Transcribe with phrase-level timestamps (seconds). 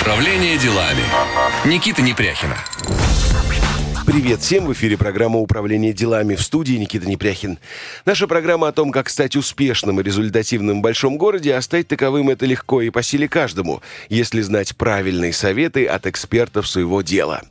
[0.00, 1.02] Управление делами.
[1.66, 2.56] Никита Непряхина.
[4.06, 4.64] Привет всем!
[4.64, 7.58] В эфире программа «Управление делами» в студии Никита Непряхин.
[8.06, 12.30] Наша программа о том, как стать успешным и результативным в большом городе, а стать таковым
[12.30, 17.42] это легко и по силе каждому, если знать правильные советы от экспертов своего дела.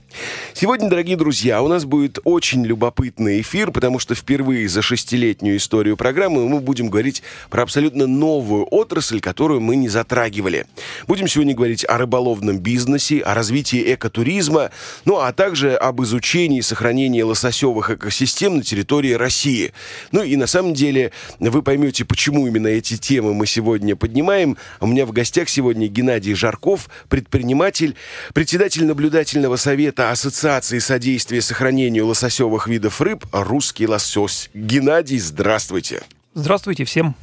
[0.53, 5.95] Сегодня, дорогие друзья, у нас будет очень любопытный эфир, потому что впервые за шестилетнюю историю
[5.95, 10.65] программы мы будем говорить про абсолютно новую отрасль, которую мы не затрагивали.
[11.07, 14.71] Будем сегодня говорить о рыболовном бизнесе, о развитии экотуризма,
[15.05, 19.73] ну а также об изучении и сохранении лососевых экосистем на территории России.
[20.11, 24.57] Ну и на самом деле вы поймете, почему именно эти темы мы сегодня поднимаем.
[24.81, 27.95] У меня в гостях сегодня Геннадий Жарков, предприниматель,
[28.33, 34.49] председатель наблюдательного совета это Ассоциации содействия сохранению лососевых видов рыб «Русский лосось».
[34.53, 36.03] Геннадий, здравствуйте.
[36.33, 37.15] Здравствуйте всем.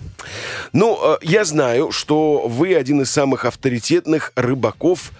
[0.75, 5.13] Ну, э, я знаю, что вы один из самых авторитетных рыбаков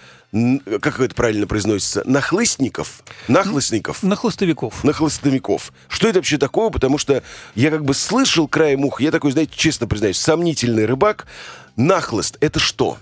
[0.81, 3.01] как это правильно произносится, нахлыстников?
[3.27, 4.03] Нахлыстников?
[4.03, 4.83] Нахлыстовиков.
[4.83, 5.73] Нахлыстовиков.
[5.87, 6.69] Что это вообще такое?
[6.69, 7.23] Потому что
[7.55, 11.25] я как бы слышал краем уха, я такой, знаете, честно признаюсь, сомнительный рыбак.
[11.75, 12.97] Нахлыст— это что?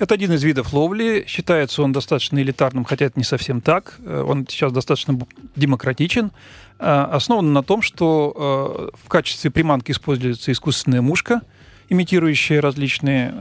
[0.00, 1.24] Это один из видов ловли.
[1.28, 3.98] Считается он достаточно элитарным, хотя это не совсем так.
[4.02, 5.18] Э, он сейчас достаточно
[5.56, 6.32] демократичен.
[6.78, 11.42] Э, основан на том, что э, в качестве приманки используется искусственная мушка,
[11.90, 13.34] имитирующая различные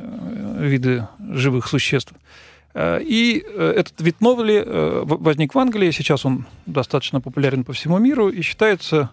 [0.59, 2.11] виды живых существ.
[2.75, 4.63] И этот вид ловли
[5.05, 5.91] возник в Англии.
[5.91, 9.11] Сейчас он достаточно популярен по всему миру и считается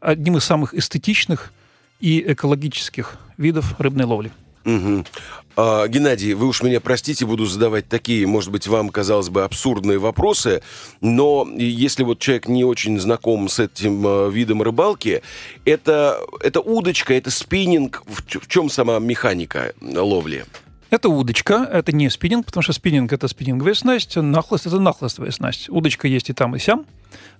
[0.00, 1.52] одним из самых эстетичных
[2.00, 4.32] и экологических видов рыбной ловли.
[4.64, 5.04] Угу.
[5.60, 9.98] А, Геннадий, вы уж меня простите, буду задавать такие, может быть, вам, казалось бы, абсурдные
[9.98, 10.62] вопросы,
[11.00, 15.22] но если вот человек не очень знаком с этим а, видом рыбалки,
[15.64, 20.44] это, это удочка, это спиннинг, в, в чем сама механика ловли?
[20.90, 25.68] Это удочка, это не спиннинг, потому что спиннинг это спиннинговая снасть, нахлыст это нахлыстовая снасть.
[25.68, 26.86] Удочка есть и там, и сям,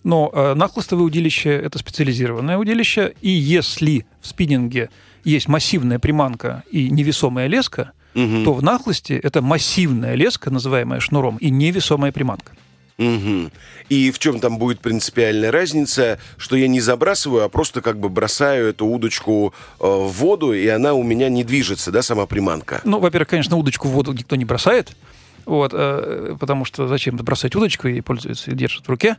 [0.03, 4.91] но э, нахлыстовое удилище это специализированное удилище, и если в спиннинге
[5.25, 8.45] есть массивная приманка и невесомая леска, угу.
[8.45, 12.53] то в нахлости это массивная леска, называемая шнуром, и невесомая приманка.
[12.99, 13.51] Угу.
[13.91, 18.09] И в чем там будет принципиальная разница, что я не забрасываю, а просто как бы
[18.09, 22.81] бросаю эту удочку э, в воду, и она у меня не движется, да, сама приманка?
[22.85, 24.97] Ну, во-первых, конечно, удочку в воду никто не бросает,
[25.45, 29.17] вот, э, потому что зачем бросать удочку и пользуется, и держит в руке.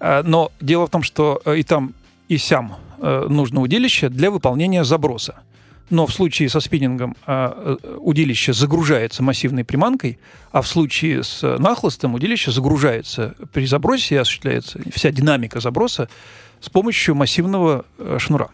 [0.00, 1.94] Э, но дело в том, что э, и там,
[2.30, 5.42] и сям э, нужно удилище для выполнения заброса
[5.90, 10.20] но в случае со спиннингом а, э, удилище загружается массивной приманкой,
[10.52, 16.08] а в случае с нахлостом удилище загружается при забросе и осуществляется вся динамика заброса
[16.60, 18.50] с помощью массивного э, шнура.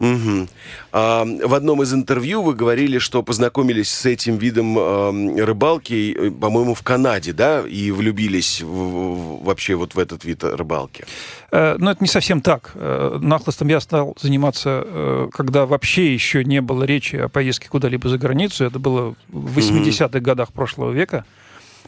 [0.00, 0.48] Угу.
[0.92, 6.30] А, в одном из интервью вы говорили, что познакомились с этим видом э, рыбалки, э,
[6.30, 11.04] по-моему, в Канаде, да, и влюбились в, в, вообще вот в этот вид рыбалки.
[11.52, 12.72] Э, но это не совсем так.
[12.74, 18.08] Э, нахлостом я стал заниматься, э, когда вообще еще не было речи о поездке куда-либо
[18.08, 18.64] за границу.
[18.64, 20.24] Это было в 80-х угу.
[20.24, 21.26] годах прошлого века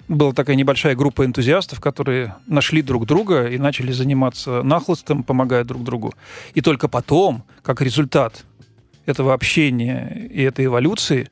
[0.08, 5.84] была такая небольшая группа энтузиастов, которые нашли друг друга и начали заниматься нахлыстом, помогая друг
[5.84, 6.14] другу.
[6.54, 8.44] И только потом, как результат
[9.06, 11.28] этого общения и этой эволюции,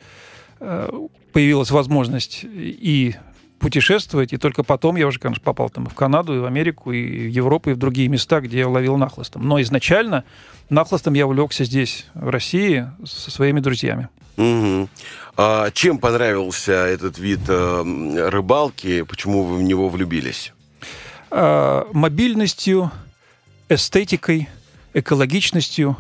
[0.61, 0.91] э,
[1.33, 3.15] появилась возможность и
[3.61, 6.93] путешествовать, и только потом я уже, конечно, попал там и в Канаду, и в Америку,
[6.93, 9.47] и в Европу, и в другие места, где я ловил нахлыстом.
[9.47, 10.25] Но изначально
[10.71, 14.09] нахлыстом я увлекся здесь, в России, со своими друзьями.
[14.37, 14.89] Угу.
[15.43, 19.03] А чем понравился этот вид э, рыбалки?
[19.03, 20.53] Почему вы в него влюбились?
[21.31, 22.91] А, мобильностью,
[23.71, 24.51] эстетикой,
[24.93, 25.97] экологичностью.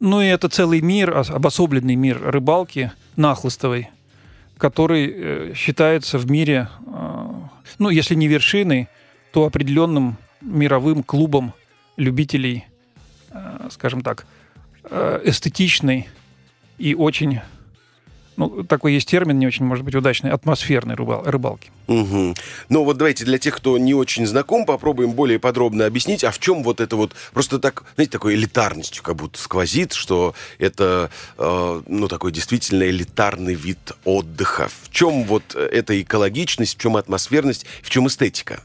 [0.00, 3.88] Ну и это целый мир, обособленный мир рыбалки нахлыстовой,
[4.58, 7.32] который э, считается в мире, э,
[7.78, 8.88] ну если не вершиной,
[9.32, 11.54] то определенным мировым клубом
[11.96, 12.66] любителей,
[13.70, 14.26] скажем так,
[15.24, 16.08] эстетичной
[16.78, 17.40] и очень
[18.38, 21.72] ну, такой есть термин, не очень, может быть, удачный, атмосферной рыбал, рыбалки.
[21.88, 22.34] Угу.
[22.68, 26.38] Ну, вот давайте для тех, кто не очень знаком, попробуем более подробно объяснить, а в
[26.38, 31.82] чем вот это вот, просто так, знаете, такой элитарностью как будто сквозит, что это, э,
[31.84, 34.68] ну, такой действительно элитарный вид отдыха.
[34.82, 38.62] В чем вот эта экологичность, в чем атмосферность, в чем эстетика?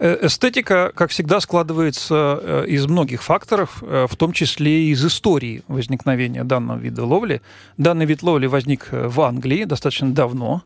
[0.00, 5.04] Э, эстетика, как всегда, складывается э, из многих факторов, э, в том числе и из
[5.04, 7.42] истории возникновения данного вида ловли.
[7.78, 10.62] Данный вид ловли возник в Англии достаточно давно,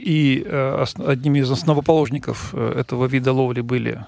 [0.00, 0.44] и
[0.98, 4.04] одними из основоположников этого вида ловли были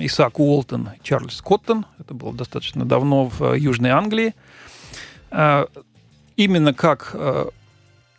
[0.00, 1.86] Исаак Уолтон и Чарльз Коттон.
[2.00, 4.34] Это было достаточно давно в Южной Англии.
[6.36, 7.14] Именно как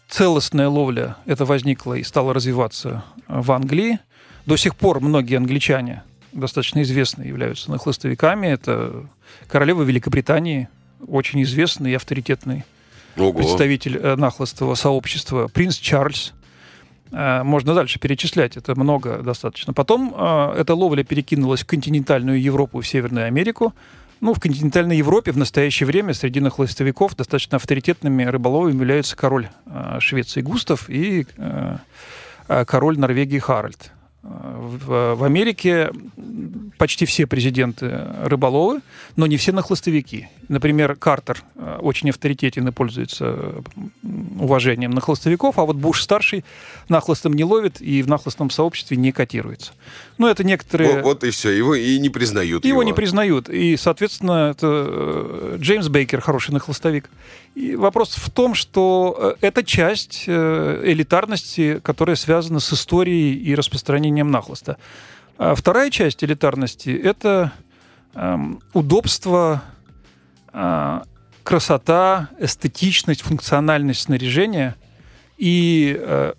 [0.08, 4.00] целостная ловля, это возникло и стало развиваться в Англии.
[4.46, 8.48] До сих пор многие англичане достаточно известные являются нахлыстовиками.
[8.48, 9.06] Это
[9.48, 10.70] королева Великобритании,
[11.08, 12.64] очень известный и авторитетный
[13.18, 13.34] Ого.
[13.34, 16.34] представитель э, нахлостового сообщества, принц Чарльз.
[17.12, 19.74] Э, можно дальше перечислять, это много достаточно.
[19.74, 23.74] Потом э, эта ловля перекинулась в континентальную Европу и в Северную Америку.
[24.22, 29.50] Ну, в континентальной Европе в настоящее время среди нахлыстовиков достаточно авторитетными рыболовами являются король
[30.00, 31.28] Швеции Густав и
[32.48, 33.92] король Норвегии Харальд.
[34.28, 35.92] В, в Америке
[36.78, 38.82] почти все президенты рыболовы,
[39.16, 40.28] но не все нахлостовики.
[40.48, 43.64] Например, Картер э, очень авторитетен и пользуется
[44.40, 46.44] уважением нахлостовиков, а вот Буш-старший
[46.90, 49.74] нахлостом не ловит и в нахлостном сообществе не котируется.
[50.18, 50.96] Ну, это некоторые...
[50.96, 52.66] Вот, вот и все, его и не признают.
[52.66, 53.50] Его, его не признают.
[53.50, 57.10] И, соответственно, это э, Джеймс Бейкер хороший нахлостовик.
[57.54, 64.15] И вопрос в том, что э, это часть элитарности, которая связана с историей и распространением
[64.24, 64.78] нахлоста.
[65.38, 67.52] А вторая часть элитарности– это
[68.14, 69.64] эм, удобство,
[70.54, 71.02] э,
[71.44, 74.76] красота, эстетичность, функциональность снаряжения
[75.38, 76.34] и э,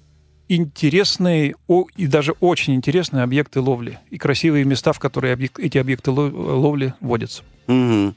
[0.49, 5.79] интересные о, и даже очень интересные объекты ловли и красивые места, в которые объект, эти
[5.79, 7.43] объекты ловли водятся.
[7.69, 8.14] Угу.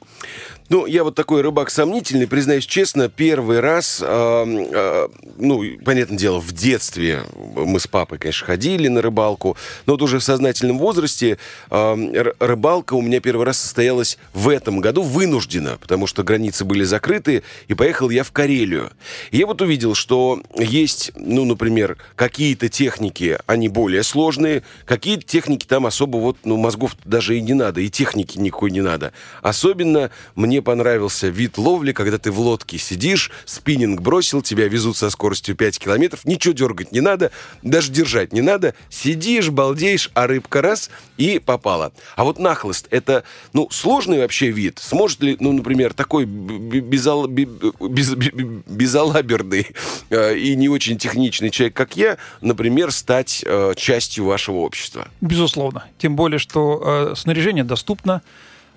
[0.70, 6.38] Ну, я вот такой рыбак сомнительный, признаюсь честно, первый раз, э, э, ну, понятное дело,
[6.38, 7.24] в детстве
[7.56, 9.56] мы с папой, конечно, ходили на рыбалку,
[9.86, 11.38] но вот уже в сознательном возрасте
[11.72, 16.84] э, рыбалка у меня первый раз состоялась в этом году вынуждена, потому что границы были
[16.84, 18.92] закрыты, и поехал я в Карелию.
[19.32, 25.84] Я вот увидел, что есть, ну, например, какие-то техники, они более сложные, какие-то техники там
[25.84, 29.12] особо вот, ну, мозгов даже и не надо, и техники никакой не надо.
[29.42, 35.10] Особенно мне понравился вид ловли, когда ты в лодке сидишь, спиннинг бросил, тебя везут со
[35.10, 37.30] скоростью 5 километров, ничего дергать не надо,
[37.62, 41.92] даже держать не надо, сидишь, балдеешь, а рыбка раз и попала.
[42.16, 44.78] А вот нахлыст— это, ну, сложный вообще вид.
[44.82, 49.66] Сможет ли, ну, например, такой безал, без, безалаберный
[50.10, 55.08] э, и не очень техничный человек, как я, например, стать э, частью вашего общества?
[55.20, 55.84] Безусловно.
[55.98, 58.22] Тем более, что э, снаряжение доступно,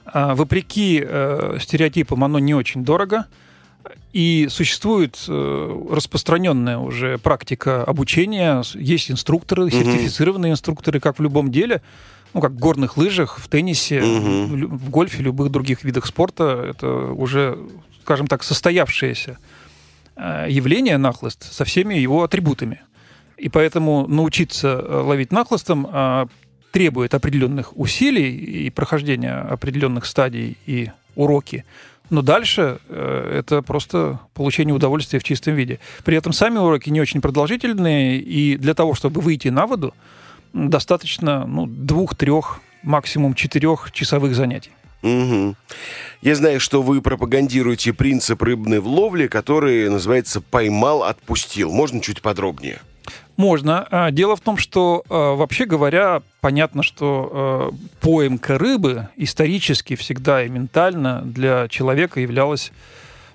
[0.05, 3.25] вопреки э, стереотипам, оно не очень дорого.
[4.13, 8.63] И существует э, распространенная уже практика обучения.
[8.75, 11.81] Есть инструкторы, сертифицированные инструкторы, как в любом деле.
[12.33, 14.67] Ну, как в горных лыжах, в теннисе, угу.
[14.67, 16.65] в гольфе, любых других видах спорта.
[16.69, 17.59] Это уже,
[18.03, 19.37] скажем так, состоявшееся
[20.15, 22.81] э, явление нахлыст со всеми его атрибутами.
[23.37, 26.27] И поэтому научиться ловить нахлыстом а,
[26.73, 31.65] требует определенных усилий и прохождения определенных стадий и уроки.
[32.09, 35.79] Но дальше э, это просто получение удовольствия в чистом виде.
[36.03, 39.93] При этом сами уроки не очень продолжительные, и для того, чтобы выйти на воду,
[40.51, 44.71] достаточно ну, двух-трех, максимум четырех часовых занятий.
[45.03, 45.55] Угу.
[46.23, 51.71] Я знаю, что вы пропагандируете принцип рыбной ловли, который называется «поймал, отпустил».
[51.71, 52.81] Можно чуть подробнее?
[53.35, 53.87] Можно.
[53.89, 60.43] А, дело в том, что, а, вообще говоря, понятно, что а, поимка рыбы исторически всегда
[60.43, 62.71] и ментально для человека являлась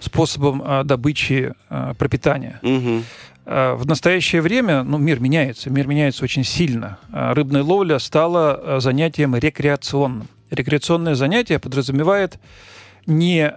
[0.01, 1.55] способом добычи
[1.99, 2.61] пропитания.
[2.63, 3.03] Угу.
[3.47, 6.99] В настоящее время ну, мир меняется, мир меняется очень сильно.
[7.11, 10.29] Рыбная ловля стала занятием рекреационным.
[10.51, 12.39] Рекреационное занятие подразумевает
[13.07, 13.57] не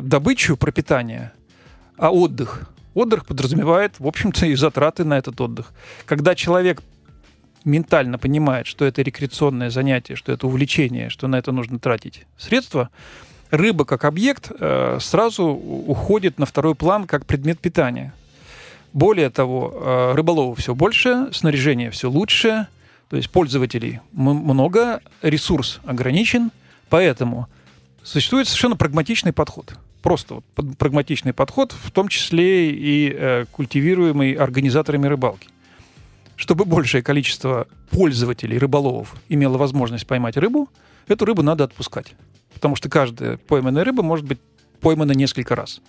[0.00, 1.34] добычу пропитания,
[1.98, 2.71] а отдых.
[2.94, 5.72] Отдых подразумевает, в общем-то, и затраты на этот отдых.
[6.04, 6.82] Когда человек
[7.64, 12.90] ментально понимает, что это рекреационное занятие, что это увлечение, что на это нужно тратить средства,
[13.50, 18.12] рыба как объект э, сразу уходит на второй план как предмет питания.
[18.92, 22.66] Более того, э, рыболовов все больше, снаряжение все лучше,
[23.08, 26.50] то есть пользователей много, ресурс ограничен,
[26.88, 27.46] поэтому
[28.02, 35.06] существует совершенно прагматичный подход– просто вот прагматичный подход, в том числе и э, культивируемый организаторами
[35.06, 35.48] рыбалки.
[36.36, 40.68] Чтобы большее количество пользователей, рыболовов, имело возможность поймать рыбу,
[41.06, 42.14] эту рыбу надо отпускать.
[42.52, 44.38] Потому что каждая пойманная рыба может быть
[44.80, 45.80] поймана несколько раз.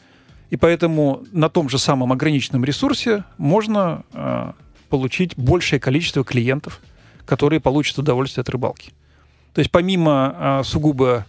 [0.49, 4.51] И поэтому на том же самом ограниченном ресурсе можно э,
[4.89, 6.79] получить большее количество клиентов,
[7.25, 8.93] которые получат удовольствие от рыбалки.
[9.53, 11.25] То есть помимо э, сугубо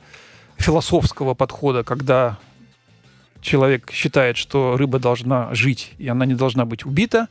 [0.59, 2.39] философского подхода, когда
[3.45, 7.29] человек считает, что рыба должна жить, и она не должна быть убита.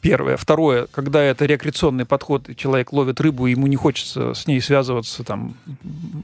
[0.00, 0.36] Первое.
[0.36, 5.54] Второе, когда это рекреационный подход, человек ловит рыбу, ему не хочется с ней связываться, там,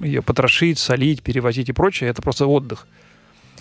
[0.00, 2.88] ее потрошить, солить, перевозить и прочее, это просто отдых.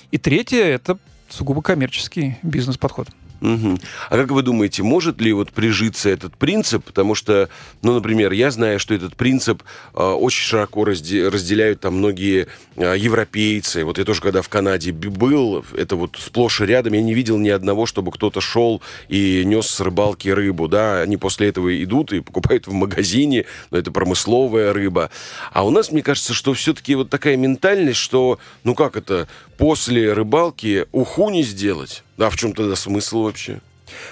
[0.10, 0.98] И третье, это
[1.30, 3.10] сугубо коммерческий бизнес-подход.
[3.42, 3.78] Угу.
[4.10, 6.84] А как вы думаете, может ли вот прижиться этот принцип?
[6.84, 7.50] Потому что,
[7.84, 9.62] ну, например, я знаю, что этот принцип
[9.94, 13.86] э, очень широко разде- разделяют там многие э, европейцы.
[13.86, 17.38] Вот я тоже, когда в Канаде был, это вот сплошь и рядом, я не видел
[17.38, 21.02] ни одного, чтобы кто-то шел и нес с рыбалки рыбу, да.
[21.02, 25.12] Они после этого идут и покупают в магазине, но это промысловая рыба.
[25.52, 29.28] А у нас, мне кажется, что все-таки вот такая ментальность, что, ну как это,
[29.58, 32.04] после рыбалки уху не сделать?
[32.18, 33.60] А в чем тогда смысл вообще?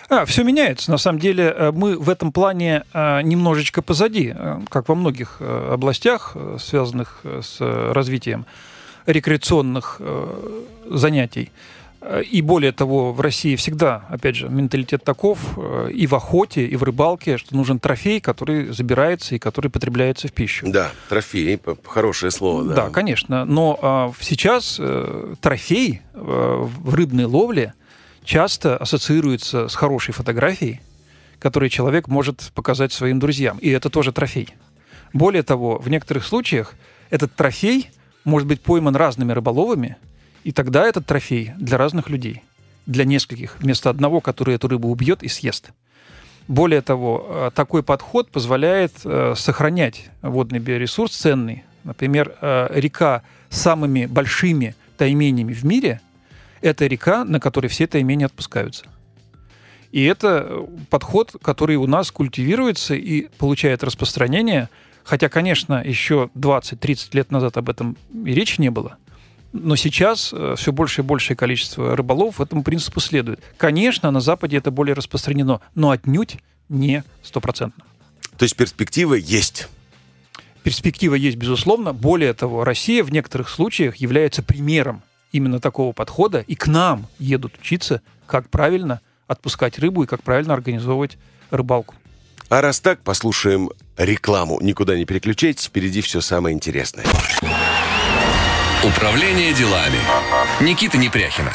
[0.09, 0.91] А, все меняется.
[0.91, 5.41] На самом деле э, мы в этом плане э, немножечко позади, э, как во многих
[5.41, 8.45] областях, связанных с развитием
[9.05, 10.01] рекреационных
[10.89, 11.51] занятий.
[12.31, 15.39] И более того, в России всегда, опять же, менталитет таков
[15.91, 20.33] и в охоте, и в рыбалке, что нужен трофей, который забирается и который потребляется в
[20.33, 20.67] пищу.
[20.69, 22.63] Да, трофей, хорошее слово.
[22.63, 23.45] Да, да конечно.
[23.45, 24.79] Но сейчас
[25.41, 27.73] трофей в рыбной ловле–
[28.25, 30.81] часто ассоциируется с хорошей фотографией,
[31.39, 33.57] которую человек может показать своим друзьям.
[33.59, 34.49] И это тоже трофей.
[35.13, 36.73] Более того, в некоторых случаях
[37.09, 37.91] этот трофей
[38.23, 39.97] может быть пойман разными рыболовами,
[40.43, 42.43] и тогда этот трофей для разных людей,
[42.85, 45.71] для нескольких, вместо одного, который эту рыбу убьет и съест.
[46.47, 51.63] Более того, э, такой подход позволяет э, сохранять водный биоресурс ценный.
[51.83, 56.01] Например, э, река с самыми большими тайменями в мире
[56.61, 58.85] это река, на которой все таймени отпускаются.
[59.91, 64.69] И это э, подход, который у нас культивируется и получает распространение.
[65.03, 68.97] Хотя, конечно, еще 20-30 лет назад об этом и речи не было.
[69.53, 73.39] Но сейчас э, все больше и большее количество рыболов этому принципу следует.
[73.55, 77.85] Конечно, на Западе это более распространено, но отнюдь не стопроцентно.
[78.37, 79.69] То есть перспектива есть?
[80.63, 81.93] Перспектива есть, безусловно.
[81.93, 85.03] Более того, Россия в некоторых случаях является примером
[85.35, 90.53] именно такого подхода, и к нам едут учиться, как правильно отпускать рыбу и как правильно
[90.53, 91.17] организовывать
[91.51, 91.93] рыбалку.
[92.47, 94.59] А раз так, послушаем рекламу.
[94.61, 97.05] Никуда не переключайтесь, впереди все самое интересное.
[98.83, 99.99] Управление делами.
[100.61, 101.51] Никита Непряхина.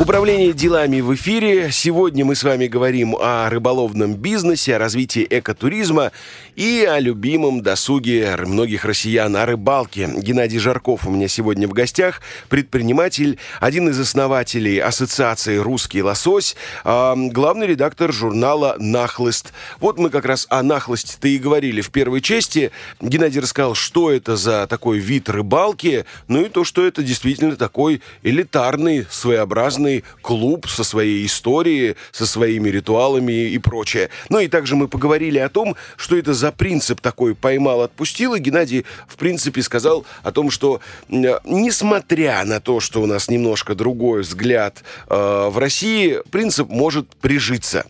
[0.00, 1.70] Управление делами в эфире.
[1.70, 6.12] Сегодня мы с вами говорим о рыболовном бизнесе, о развитии экотуризма
[6.56, 10.10] и о любимом досуге многих россиян, о рыбалке.
[10.16, 17.14] Геннадий Жарков у меня сегодня в гостях, предприниматель, один из основателей ассоциации «Русский лосось», э,
[17.30, 19.52] главный редактор журнала «Нахлыст».
[19.78, 22.72] Вот мы как раз о нахлысте-то и говорили в первой части.
[23.00, 28.02] Геннадий рассказал, что это за такой вид рыбалки, ну и то, что это действительно такой
[28.22, 34.08] элитарный, своеобразный определенный клуб со своей историей, со своими ритуалами и прочее.
[34.28, 38.34] Ну и также мы поговорили о том, что это за принцип такой «поймал, отпустил».
[38.34, 43.74] И Геннадий, в принципе, сказал о том, что несмотря на то, что у нас немножко
[43.74, 47.84] другой взгляд э, в России, принцип может прижиться.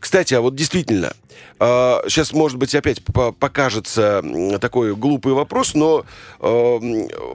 [0.00, 1.12] Кстати, а вот действительно,
[1.58, 4.22] Сейчас, а, может быть, опять покажется
[4.60, 6.04] такой глупый вопрос, но,
[6.40, 6.80] а,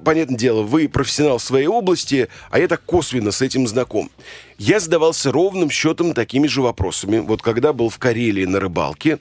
[0.03, 4.12] понятное дело, вы профессионал в своей области, а я так косвенно с этим знаком.
[4.58, 7.20] Я задавался ровным счетом такими же вопросами.
[7.20, 9.20] Вот когда был в Карелии на рыбалке,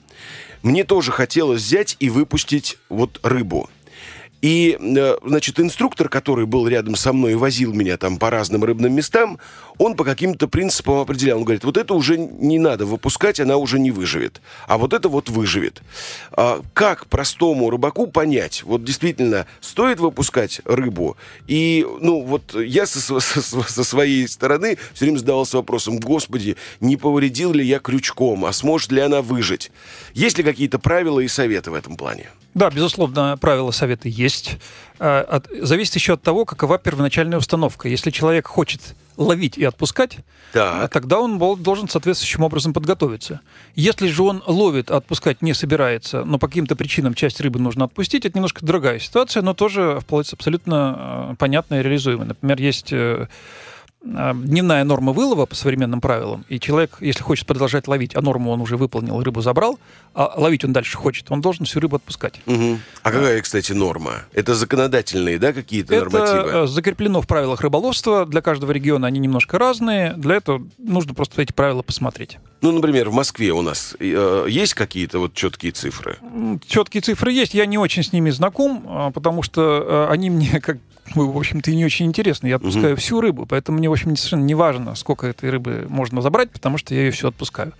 [0.61, 3.69] мне тоже хотелось взять и выпустить вот рыбу–
[4.41, 8.63] и, э, значит, инструктор, который был рядом со мной и возил меня там по разным
[8.63, 9.37] рыбным местам,
[9.77, 11.37] он по каким-то принципам определял.
[11.37, 14.41] Он говорит, вот это уже не надо выпускать, она уже не выживет.
[14.67, 15.81] А вот это вот выживет.
[16.31, 21.17] А как простому рыбаку понять, вот действительно, стоит выпускать рыбу?
[21.47, 26.97] И, ну, вот я со, со, со своей стороны все время задавался вопросом, господи, не
[26.97, 29.71] повредил ли я крючком, а сможет ли она выжить?
[30.13, 32.29] Есть ли какие-то правила и советы в этом плане?
[32.53, 34.30] Да, безусловно, правила советы есть.
[35.03, 37.89] А, от, зависит еще от того, какова первоначальная установка.
[37.89, 38.81] Если человек хочет
[39.17, 40.17] ловить и отпускать,
[40.53, 40.91] так.
[40.91, 43.41] тогда он должен соответствующим образом подготовиться.
[43.75, 47.85] Если же он ловит, а отпускать не собирается, но по каким-то причинам часть рыбы нужно
[47.85, 52.27] отпустить, это немножко другая ситуация, но тоже абсолютно а, понятная и реализуемая.
[52.27, 53.27] Например, есть э,
[54.03, 58.61] дневная норма вылова по современным правилам, и человек, если хочет продолжать ловить, а норму он
[58.61, 59.79] уже выполнил, рыбу забрал,
[60.13, 62.41] а ловить он дальше хочет, он должен всю рыбу отпускать.
[62.45, 62.79] Угу.
[63.03, 64.23] А какая, кстати, норма?
[64.33, 66.49] Это законодательные, да, какие-то Это нормативы?
[66.49, 68.25] Это закреплено в правилах рыболовства.
[68.25, 70.13] Для каждого региона они немножко разные.
[70.13, 72.39] Для этого нужно просто эти правила посмотреть.
[72.61, 76.17] Ну, например, в Москве у нас э, есть какие-то вот четкие цифры?
[76.67, 77.55] Четкие цифры есть.
[77.55, 80.77] Я не очень с ними знаком, а, потому что э, они мне, как
[81.15, 82.47] в общем-то, и не очень интересны.
[82.47, 83.01] Я отпускаю угу.
[83.01, 86.77] всю рыбу, поэтому мне, в общем, совершенно не важно, сколько этой рыбы можно забрать, потому
[86.77, 87.73] что я ее все отпускаю.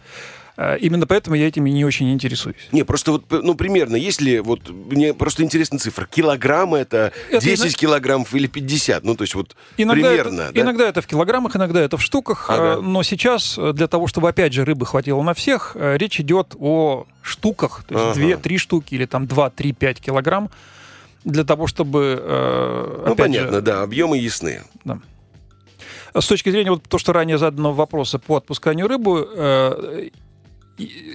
[0.58, 2.70] Э, именно поэтому я этими не очень интересуюсь.
[2.72, 7.60] Не, просто вот, ну, примерно, если вот, мне просто интересна цифра, килограмм это, это 10
[7.60, 7.78] иногда...
[7.78, 10.62] килограммов или 50, ну, то есть вот иногда примерно, это, да?
[10.62, 12.80] Иногда это в килограммах, иногда это в штуках, ага.
[12.80, 17.06] Э, но сейчас для того, чтобы, опять же, рыбы хватило на всех, речь идет о
[17.22, 18.50] штуках, то есть ага.
[18.50, 20.50] 2-3 штуки или там 2-3-5 килограмм,
[21.24, 22.20] для того, чтобы...
[22.22, 24.62] Э, ну, понятно, же, да, объемы ясны.
[24.84, 25.00] Да.
[26.14, 30.10] С точки зрения вот то, что ранее заданного вопроса по отпусканию рыбы, э,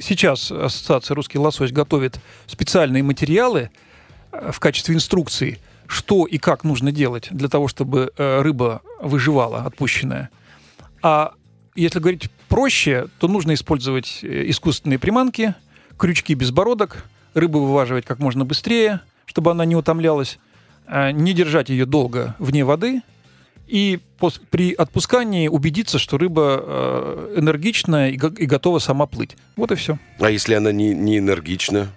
[0.00, 3.70] сейчас Ассоциация «Русский лосось» готовит специальные материалы
[4.32, 9.62] э, в качестве инструкции, что и как нужно делать для того, чтобы э, рыба выживала,
[9.62, 10.30] отпущенная.
[11.02, 11.32] А
[11.74, 15.54] если говорить проще, то нужно использовать э, искусственные приманки,
[15.98, 17.04] крючки без бородок,
[17.34, 20.38] рыбу вываживать как можно быстрее, чтобы она не утомлялась,
[20.88, 23.02] не держать ее долго вне воды–
[23.66, 24.00] и
[24.50, 29.36] при отпускании убедиться, что рыба э, энергичная и готова сама плыть.
[29.56, 29.98] Вот и все.
[30.20, 31.88] А если она не, не энергична?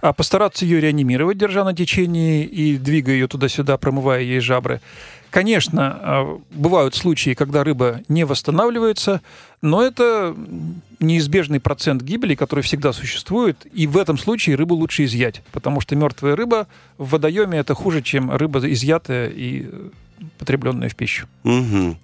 [0.00, 4.80] А постараться ее реанимировать, держа на течении и двигая ее туда-сюда, промывая ей жабры.
[5.30, 9.20] Конечно, э, бывают случаи, когда рыба не восстанавливается,
[9.62, 10.36] но это
[11.00, 15.96] неизбежный процент гибели, который всегда существует, и в этом случае рыбу лучше изъять, потому что
[15.96, 16.68] мертвая рыба
[16.98, 19.66] в водоеме это хуже, чем рыба изъятая и
[20.38, 21.26] потребленная в пищу.
[21.44, 21.96] Угу.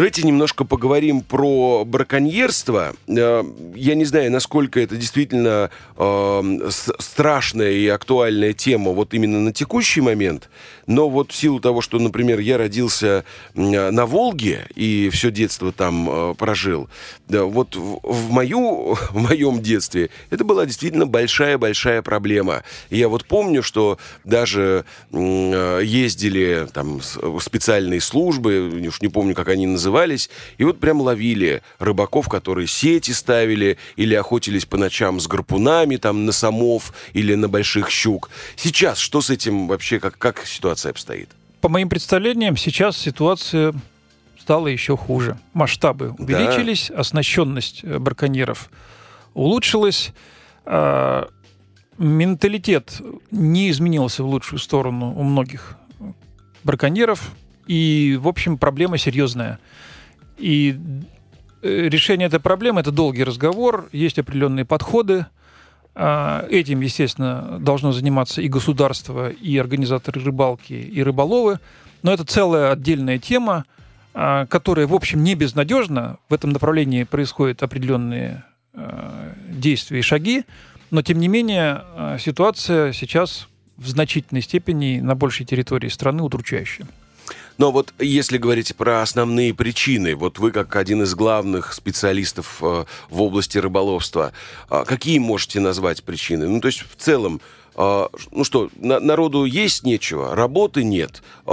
[0.00, 2.94] Давайте немножко поговорим про браконьерство.
[3.06, 9.52] Э, я не знаю, насколько это действительно э, страшная и актуальная тема вот именно на
[9.52, 10.48] текущий момент,
[10.86, 16.08] но вот в силу того, что, например, я родился на Волге и все детство там
[16.08, 16.88] э, прожил,
[17.28, 22.62] вот в, мою, в моем детстве это была действительно большая-большая проблема.
[22.88, 29.89] я вот помню, что даже ездили там специальные службы, уж не помню, как они называются,
[29.90, 35.96] назывались, и вот прям ловили рыбаков, которые сети ставили или охотились по ночам с гарпунами
[35.96, 38.30] там на самов или на больших щук.
[38.56, 41.28] Сейчас что с этим вообще, как, как ситуация обстоит?
[41.60, 43.74] По моим представлениям, сейчас ситуация
[44.38, 45.38] стала еще хуже.
[45.52, 47.00] Масштабы увеличились, да.
[47.00, 48.70] оснащенность э, браконьеров
[49.34, 50.12] улучшилась,
[50.64, 51.28] а,
[51.98, 55.76] менталитет не изменился в лучшую сторону у многих
[56.64, 57.30] браконьеров,
[57.70, 59.60] и, в общем, проблема серьезная.
[60.40, 60.76] И
[61.62, 65.26] э, решение этой проблемы– это долгий разговор, есть определенные подходы.
[65.94, 71.58] А, этим, естественно, должно заниматься и государство, и организаторы рыбалки, и рыболовы.
[72.02, 73.64] Но это целая отдельная тема,
[74.14, 76.16] а, которая, в общем, не безнадежна.
[76.28, 80.44] В этом направлении происходят определенные а, действия и шаги.
[80.90, 81.84] Но, тем не менее,
[82.18, 86.86] ситуация сейчас в значительной степени на большей территории страны удручающая.
[87.60, 92.86] Но вот если говорить про основные причины, вот вы как один из главных специалистов э,
[93.10, 94.32] в области рыболовства,
[94.70, 96.48] э, какие можете назвать причины?
[96.48, 97.42] Ну, то есть в целом,
[97.76, 101.50] э, ну что, на, народу есть нечего, работы нет, э,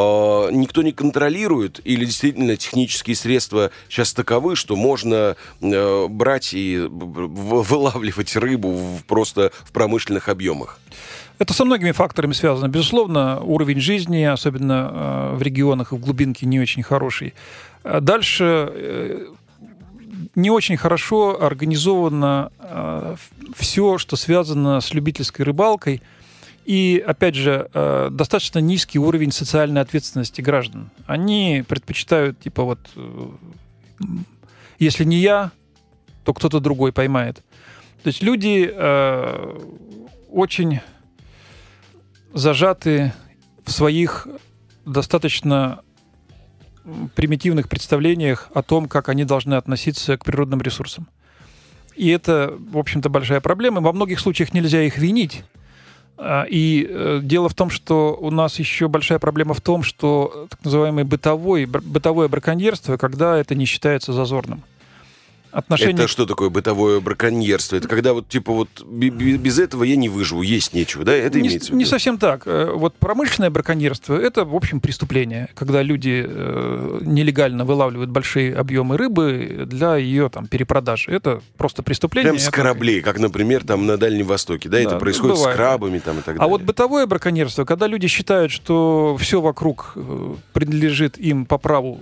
[0.53, 8.37] никто не контролирует, или действительно технические средства сейчас таковы, что можно э, брать и вылавливать
[8.37, 10.79] рыбу просто в промышленных объемах?
[11.39, 12.67] Это со многими факторами связано.
[12.67, 17.35] Безусловно, уровень жизни, особенно э, в регионах и в глубинке, не очень хороший.
[17.83, 19.27] А дальше э,
[20.33, 23.15] не очень хорошо организовано э,
[23.55, 26.01] все, что связано с любительской рыбалкой.
[26.65, 27.69] И, опять же,
[28.11, 30.89] достаточно низкий уровень социальной ответственности граждан.
[31.05, 32.79] Они предпочитают, типа, вот,
[34.77, 35.51] если не я,
[36.25, 37.37] то кто-то другой поймает.
[38.03, 38.69] То есть люди
[40.29, 40.81] очень
[42.33, 43.13] зажаты
[43.65, 44.27] в своих
[44.85, 45.81] достаточно
[47.15, 51.07] примитивных представлениях о том, как они должны относиться к природным ресурсам.
[51.95, 53.81] И это, в общем-то, большая проблема.
[53.81, 55.43] Во многих случаях нельзя их винить.
[56.17, 60.47] А, и э, дело в том, что у нас еще большая проблема в том, что
[60.49, 64.63] так называемое бытовое, бытовое браконьерство, когда это не считается зазорным
[65.51, 65.93] отношение...
[65.93, 67.75] Это что такое бытовое браконьерство?
[67.75, 71.13] Это когда вот, типа, вот без этого я не выживу, есть нечего, да?
[71.13, 71.77] Это не, имеется в виду?
[71.79, 72.43] Не совсем так.
[72.45, 78.97] Э, вот промышленное браконьерство– это, в общем, преступление, когда люди э, нелегально вылавливают большие объемы
[78.97, 81.11] рыбы для ее там перепродажи.
[81.11, 82.31] Это просто преступление.
[82.33, 84.77] Прям с кораблей, как, например, там на Дальнем Востоке, да?
[84.77, 85.53] да это происходит бывает.
[85.53, 86.43] с крабами там и так далее.
[86.43, 91.99] А вот бытовое браконьерство, когда люди считают, что все вокруг э, принадлежит им по праву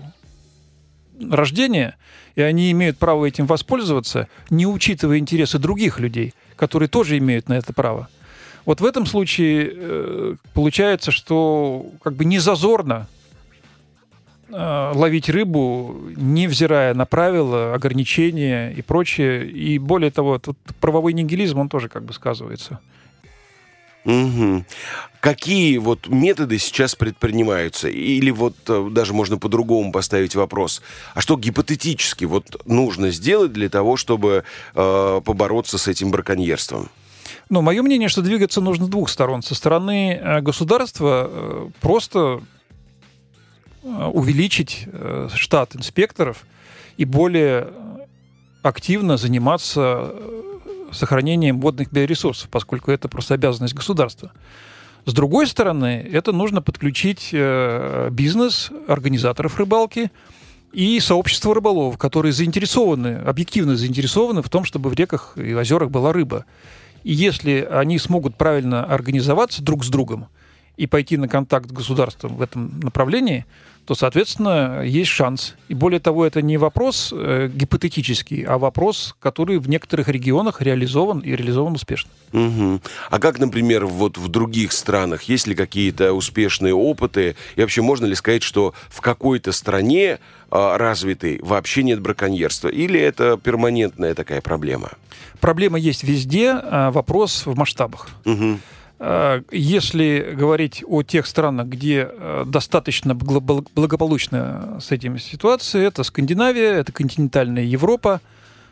[1.29, 1.97] рождения,
[2.35, 7.53] и они имеют право этим воспользоваться, не учитывая интересы других людей, которые тоже имеют на
[7.53, 8.09] это право.
[8.65, 13.07] Вот в этом случае э, получается, что как бы не зазорно
[14.49, 19.47] э, ловить рыбу, невзирая на правила, ограничения и прочее.
[19.47, 22.79] И более того, тут правовой нигилизм, он тоже как бы сказывается.
[24.05, 24.63] Угу.
[25.19, 27.89] Какие вот методы сейчас предпринимаются?
[27.89, 30.83] Или вот э, даже можно по-другому поставить вопрос.
[31.15, 34.43] А что гипотетически вот нужно сделать для того, чтобы
[34.75, 36.89] э, побороться с этим браконьерством?
[37.49, 39.41] Ну, мое мнение, что двигаться нужно с двух сторон.
[39.41, 42.41] Со стороны э, государства э, просто
[43.83, 44.87] увеличить
[45.35, 46.43] штат инспекторов
[46.97, 47.67] и более
[48.63, 50.11] активно заниматься
[50.95, 54.31] сохранением водных биоресурсов, поскольку это просто обязанность государства.
[55.05, 60.11] С другой стороны, это нужно подключить э, бизнес, организаторов рыбалки
[60.73, 66.11] и сообщество рыболовов, которые заинтересованы, объективно заинтересованы в том, чтобы в реках и озерах была
[66.11, 66.45] рыба.
[67.03, 70.27] И если они смогут правильно организоваться друг с другом
[70.77, 73.45] и пойти на контакт с государством в этом направлении,
[73.85, 75.55] то, соответственно, есть шанс.
[75.67, 81.19] И более того, это не вопрос э, гипотетический, а вопрос, который в некоторых регионах реализован
[81.19, 82.09] и реализован успешно.
[82.33, 82.81] Угу.
[83.11, 87.35] А как, например, вот в других странах, есть ли какие-то успешные опыты?
[87.55, 90.17] И вообще можно ли сказать, что в какой-то стране
[90.51, 92.69] э, развитой вообще нет браконьерства?
[92.69, 94.93] Или это перманентная такая проблема?
[95.39, 98.09] Проблема есть везде, а вопрос в масштабах.
[98.25, 98.57] Угу.
[98.99, 106.73] Э, если говорить о тех странах, где э, достаточно благополучно с этим ситуация, это Скандинавия,
[106.73, 108.21] это континентальная Европа,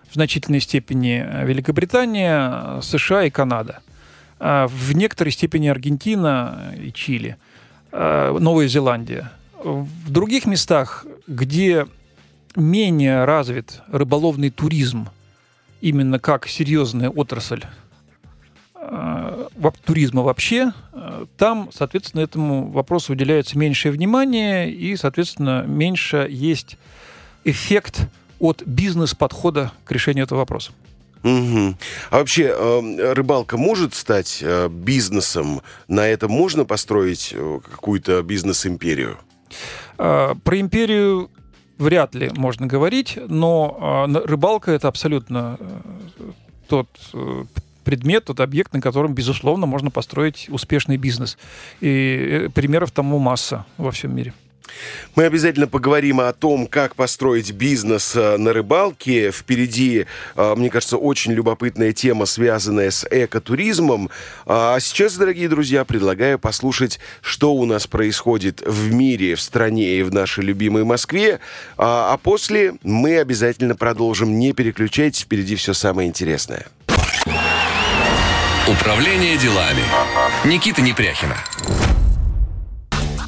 [0.09, 3.79] в значительной степени э, Великобритания, США и Канада.
[4.39, 7.37] В некоторой степени Аргентина и Чили,
[7.93, 9.31] Новая Зеландия.
[9.63, 11.87] В других местах, где
[12.53, 15.07] менее развит рыболовный туризм,
[15.79, 17.82] именно как серьезная отрасль Э,
[19.85, 26.77] туризма вообще, э, там, соответственно, этому вопросу уделяется меньшее внимание и, соответственно, меньше есть
[27.43, 28.07] эффект
[28.39, 30.71] от бизнес-подхода к решению этого вопроса.
[31.23, 31.75] Угу.
[32.09, 35.61] А вообще э, рыбалка может стать бизнесом?
[35.87, 37.35] На этом можно построить
[37.71, 39.17] какую-то бизнес-империю?
[39.97, 41.29] Про империю
[41.77, 45.57] вряд ли можно говорить, но рыбалка это абсолютно
[46.67, 46.89] тот
[47.83, 51.37] предмет, тот объект, на котором, безусловно, можно построить успешный бизнес.
[51.81, 54.33] И э, примеров тому масса во всем мире.
[55.15, 59.31] Мы обязательно поговорим о том, как построить бизнес э, на рыбалке.
[59.31, 64.09] Впереди, э, мне кажется, очень любопытная тема, связанная с экотуризмом.
[64.45, 70.03] А сейчас, дорогие друзья, предлагаю послушать, что у нас происходит в мире, в стране и
[70.03, 71.39] в нашей любимой Москве.
[71.77, 74.39] А, а после мы обязательно продолжим.
[74.39, 76.67] Не переключайтесь, впереди все самое интересное.
[78.65, 79.83] Управление делами.
[80.45, 81.35] Никита Непряхина.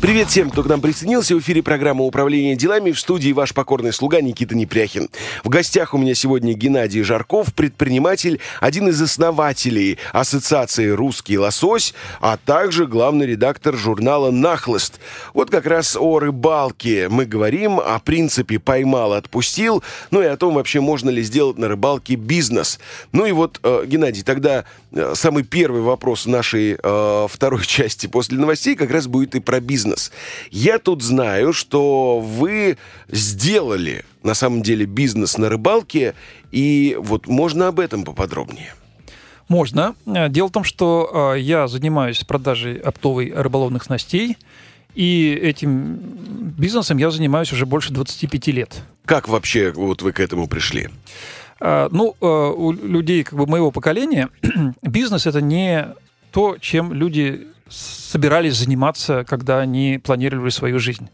[0.05, 1.35] Привет всем, кто к нам присоединился.
[1.35, 5.09] В эфире программа «Управление делами» в студии ваш покорный слуга Никита Непряхин.
[5.43, 12.37] В гостях у меня сегодня Геннадий Жарков, предприниматель, один из основателей Ассоциации «Русский лосось», а
[12.37, 14.99] также главный редактор журнала «Нахлыст».
[15.33, 20.53] Вот как раз о рыбалке мы говорим, о принципе «поймал, отпустил», ну и о том,
[20.53, 22.79] вообще можно ли сделать на рыбалке бизнес.
[23.11, 24.65] Ну и вот, э, Геннадий, тогда
[25.13, 30.11] самый первый вопрос нашей э, второй части после новостей как раз будет и про бизнес.
[30.51, 32.77] Я тут знаю, что вы
[33.09, 36.15] сделали на самом деле бизнес на рыбалке,
[36.51, 38.73] и вот можно об этом поподробнее.
[39.47, 39.95] Можно.
[40.05, 44.37] Дело в том, что э, я занимаюсь продажей оптовой рыболовных снастей,
[44.95, 45.97] и этим
[46.57, 48.81] бизнесом я занимаюсь уже больше 25 лет.
[49.05, 50.89] Как вообще вот вы к этому пришли?
[51.59, 54.29] А, ну, э, у людей как бы моего поколения
[54.81, 55.87] бизнес это не
[56.31, 61.09] то, чем люди собирались заниматься, когда они планировали свою жизнь.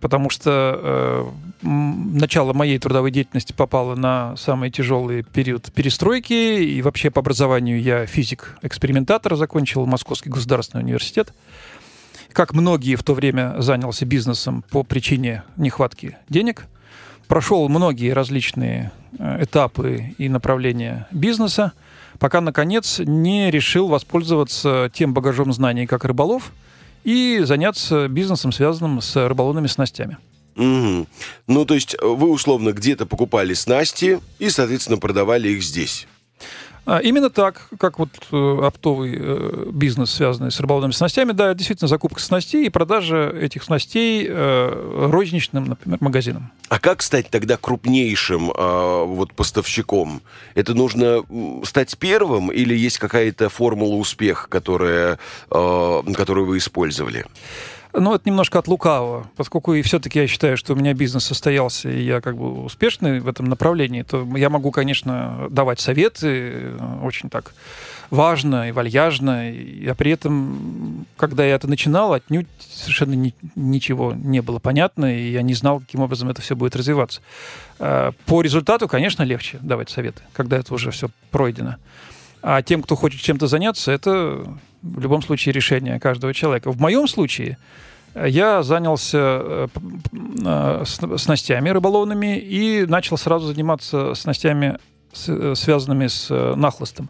[0.00, 1.30] Потому что э,
[1.62, 6.32] начало моей трудовой деятельности попало на самый тяжелый период перестройки.
[6.32, 11.32] И вообще по образованию я физик-экспериментатор, закончил Московский государственный университет.
[12.32, 16.66] Как многие в то время занялся бизнесом по причине нехватки денег.
[17.28, 21.72] Прошел многие различные э, этапы и направления бизнеса
[22.18, 26.52] пока, наконец, не решил воспользоваться тем багажом знаний, как рыболов,
[27.02, 30.16] и заняться бизнесом, связанным с рыболовными снастями.
[30.56, 31.06] Угу.
[31.48, 36.06] Ну, то есть вы условно где-то покупали снасти и, соответственно, продавали их здесь.
[36.86, 41.88] А, именно так, как вот э, оптовый э, бизнес, связанный с рыболовными снастями, да, действительно
[41.88, 46.52] закупка снастей и продажа этих снастей э, розничным, например, магазинам.
[46.68, 50.20] А как стать тогда крупнейшим э, вот поставщиком?
[50.54, 51.22] Это нужно
[51.64, 55.18] стать первым или есть какая-то формула успеха, которая,
[55.48, 57.24] которую вы использовали?
[57.96, 61.88] Ну, это немножко от лукавого, поскольку и все-таки я считаю, что у меня бизнес состоялся,
[61.88, 66.78] и я как бы успешный в этом направлении, то я могу, конечно, давать советы э,
[67.04, 67.54] очень так
[68.10, 74.42] важно и вальяжно, а при этом, когда я это начинал, отнюдь совершенно ни, ничего не
[74.42, 77.20] было понятно, и я не знал, каким образом это все будет развиваться.
[77.78, 81.76] А, по результату, конечно, легче давать советы, когда это уже все пройдено.
[82.46, 84.44] А тем, кто хочет чем-то заняться, это
[84.82, 86.70] в любом случае решение каждого человека.
[86.70, 87.56] В моем случае
[88.12, 89.68] э, я занялся э,
[90.44, 90.84] э,
[91.16, 94.76] снастями рыболовными и начал сразу заниматься снастями,
[95.14, 97.08] связанными с нахлыстом.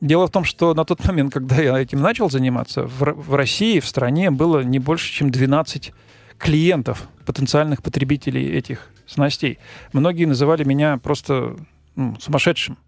[0.00, 3.86] Дело в том, что на тот момент, когда я этим начал заниматься, в России, в
[3.86, 5.92] стране было не больше, чем 12
[6.38, 9.58] клиентов, потенциальных потребителей этих снастей.
[9.92, 11.56] Многие называли меня просто
[11.96, 12.78] ну, сумасшедшим.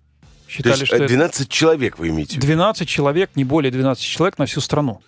[0.52, 1.50] Считали, То есть что 12 это...
[1.50, 2.38] человек вы имеете?
[2.38, 5.00] 12 человек, не более 12 человек на всю страну.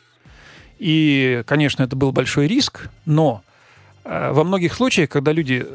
[0.78, 3.42] И, конечно, это был большой риск, но
[4.04, 5.66] э, во многих случаях, когда люди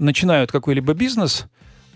[0.00, 1.46] начинают какой-либо бизнес,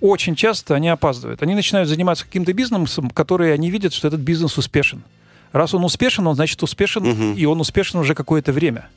[0.01, 1.43] очень часто они опаздывают.
[1.43, 5.03] Они начинают заниматься каким-то бизнесом, который они видят, что этот бизнес успешен.
[5.51, 7.37] Раз он успешен, он значит успешен, угу.
[7.37, 8.89] и он успешен уже какое-то время.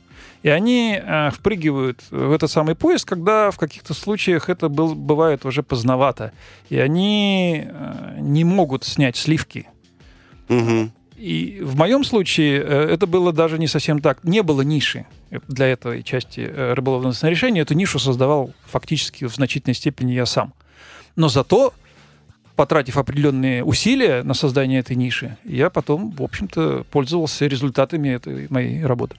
[0.42, 5.44] И они э, впрыгивают в этот самый поезд, когда в каких-то случаях это был, бывает
[5.44, 6.32] уже поздновато.
[6.68, 9.68] И они э, не могут снять сливки.
[10.48, 10.90] Угу.
[11.16, 14.24] И в моем случае э, это было даже не совсем так.
[14.24, 15.06] Не было ниши
[15.46, 17.62] для этой части э, рыболовного снаряжения.
[17.62, 20.52] Эту нишу создавал фактически в значительной степени я сам.
[21.14, 21.72] Но зато
[22.56, 28.84] потратив определенные усилия на создание этой ниши, я потом, в общем-то, пользовался результатами этой моей
[28.84, 29.16] работы.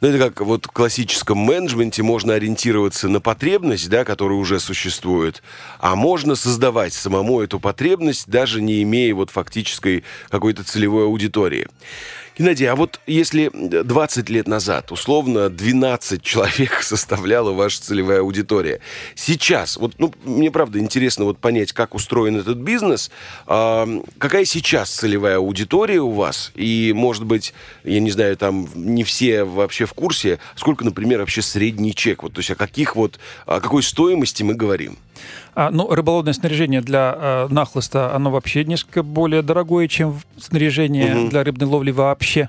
[0.00, 5.42] Ну, это как вот в классическом менеджменте можно ориентироваться на потребность, да, которая уже существует,
[5.78, 11.68] а можно создавать самому эту потребность, даже не имея вот фактической какой-то целевой аудитории.
[12.36, 18.80] Геннадий, а вот если 20 лет назад, условно, 12 человек составляла ваша целевая аудитория,
[19.14, 23.12] сейчас, вот, ну, мне правда интересно вот понять, как устроен этот бизнес,
[23.46, 29.04] э, какая сейчас целевая аудитория у вас, и, может быть, я не знаю, там не
[29.04, 33.20] все вообще в курсе, сколько, например, вообще средний чек, вот, то есть о каких вот,
[33.46, 34.98] о какой стоимости мы говорим?
[35.54, 41.30] А, ну, рыболовное снаряжение для э, нахлыста, оно вообще несколько более дорогое, чем снаряжение угу.
[41.30, 42.48] для рыбной ловли вообще.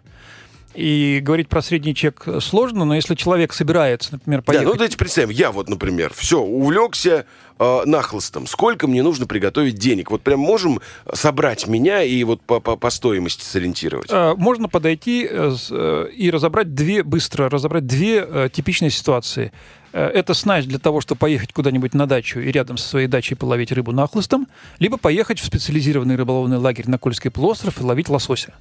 [0.76, 4.66] И говорить про средний чек сложно, но если человек собирается, например, поехать...
[4.66, 7.26] Да, ну давайте представим, я вот, например, все, увлекся
[7.58, 8.46] э, нахлыстом.
[8.46, 10.12] Сколько мне нужно приготовить денег?
[10.12, 10.82] Вот прям можем
[11.14, 14.10] собрать меня и вот по, по, по стоимости сориентировать?
[14.12, 19.54] Э, можно подойти э, э, и разобрать две, быстро разобрать две э, типичные ситуации.
[19.95, 23.36] Э, это снасть для того, чтобы поехать куда-нибудь на дачу и рядом со своей дачей
[23.36, 28.53] половить рыбу нахлыстом, либо поехать в специализированный рыболовный лагерь на Кольский полуостров и ловить лосося.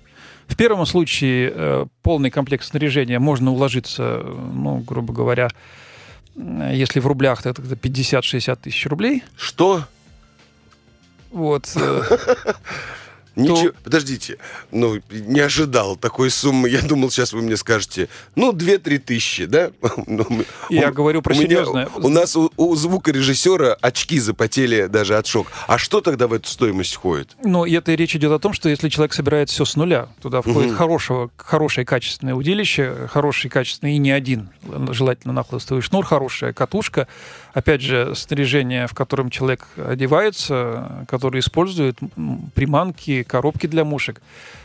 [0.46, 5.48] В первом случае э, полный комплект снаряжения можно уложиться, ну, грубо говоря,
[6.36, 9.24] если в рублях, то это 50-60 тысяч рублей.
[9.36, 9.84] Что?
[11.32, 11.76] Вот.
[13.36, 13.74] Ничего, то...
[13.82, 14.38] подождите,
[14.70, 16.68] ну, не ожидал такой суммы.
[16.68, 19.70] Я думал, сейчас вы мне скажете, ну, 2-3 тысячи, да?
[20.06, 20.26] Ну,
[20.70, 21.86] Я у, говорю про у серьезное.
[21.86, 25.50] Меня, у нас у, у звукорежиссера очки запотели даже от шока.
[25.66, 27.36] А что тогда в эту стоимость входит?
[27.42, 30.42] Ну, это и речь идет о том, что если человек собирает все с нуля, туда
[30.42, 30.76] входит угу.
[30.76, 34.50] хорошего, хорошее качественное удилище, хороший качественный и не один,
[34.90, 37.08] желательно нахлыстовый шнур, хорошая катушка,
[37.52, 41.98] опять же, снаряжение, в котором человек одевается, который использует
[42.54, 44.20] приманки, коробки для мушек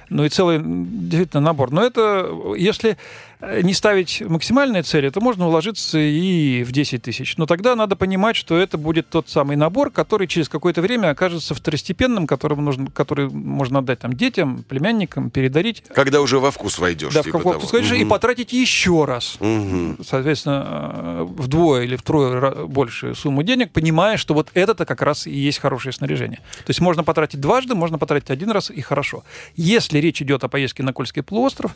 [0.09, 1.71] ну и целый действительно набор.
[1.71, 2.97] Но это, если
[3.41, 7.37] не ставить максимальные цели, то можно уложиться и в 10 тысяч.
[7.37, 11.55] Но тогда надо понимать, что это будет тот самый набор, который через какое-то время окажется
[11.55, 15.83] второстепенным, которым нужно, который можно отдать там детям, племянникам, передарить.
[15.93, 17.13] Когда уже во вкус войдешь.
[17.13, 18.01] Да, типа в вкус войдешь угу.
[18.01, 19.37] и потратить еще раз.
[19.39, 20.03] Угу.
[20.03, 25.33] Соответственно, э, вдвое или втрое большую сумму денег, понимая, что вот это-то как раз и
[25.33, 26.39] есть хорошее снаряжение.
[26.39, 29.23] То есть можно потратить дважды, можно потратить один раз и хорошо.
[29.55, 31.75] Если речь идет о поездке на Кольский полуостров,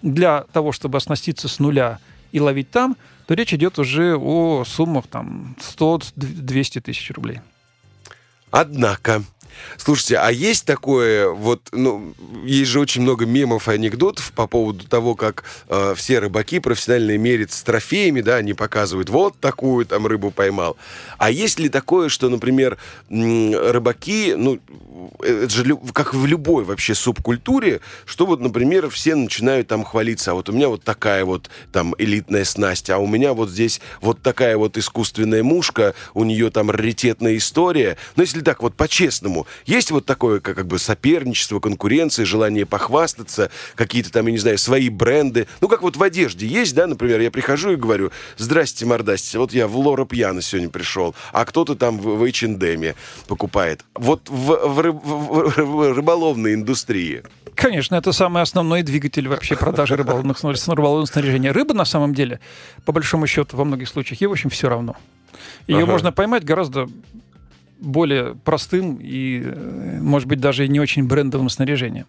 [0.00, 1.98] для того, чтобы оснаститься с нуля
[2.32, 7.40] и ловить там, то речь идет уже о суммах там 100-200 тысяч рублей.
[8.52, 9.24] Однако,
[9.76, 14.86] Слушайте, а есть такое, вот, ну, есть же очень много мемов и анекдотов по поводу
[14.86, 20.06] того, как э, все рыбаки профессиональные мерят с трофеями, да, они показывают, вот такую там
[20.06, 20.76] рыбу поймал.
[21.18, 24.58] А есть ли такое, что, например, рыбаки, ну,
[25.20, 30.34] это же как в любой вообще субкультуре, что вот, например, все начинают там хвалиться, а
[30.34, 34.22] вот у меня вот такая вот там элитная снасть, а у меня вот здесь вот
[34.22, 37.96] такая вот искусственная мушка, у нее там раритетная история.
[38.16, 43.50] Но если так вот по-честному, есть вот такое как, как бы соперничество, конкуренция, желание похвастаться,
[43.74, 45.46] какие-то там, я не знаю, свои бренды.
[45.60, 49.52] Ну, как вот в одежде есть, да, например, я прихожу и говорю, здрасте, мордасте, вот
[49.52, 52.94] я в Лора Пьяно сегодня пришел, а кто-то там в, в H&M
[53.26, 53.84] покупает.
[53.94, 57.22] Вот в, в, рыб- в- рыболовной индустрии.
[57.54, 61.52] Конечно, это самый основной двигатель вообще продажи рыболовных, снар- рыболовного снаряжения.
[61.52, 62.40] Рыба, на самом деле,
[62.84, 64.96] по большому счету, во многих случаях, ей, в общем, все равно.
[65.66, 65.92] Ее Ага.
[65.92, 66.88] можно поймать гораздо
[67.82, 72.06] более простым и, э, может быть, даже не очень брендовым снаряжением.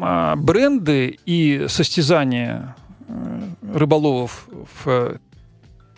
[0.00, 2.76] А Бренды и состязания
[3.08, 3.40] э,
[3.74, 4.48] рыболовов
[4.82, 5.18] в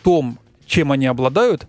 [0.03, 1.67] том, чем они обладают,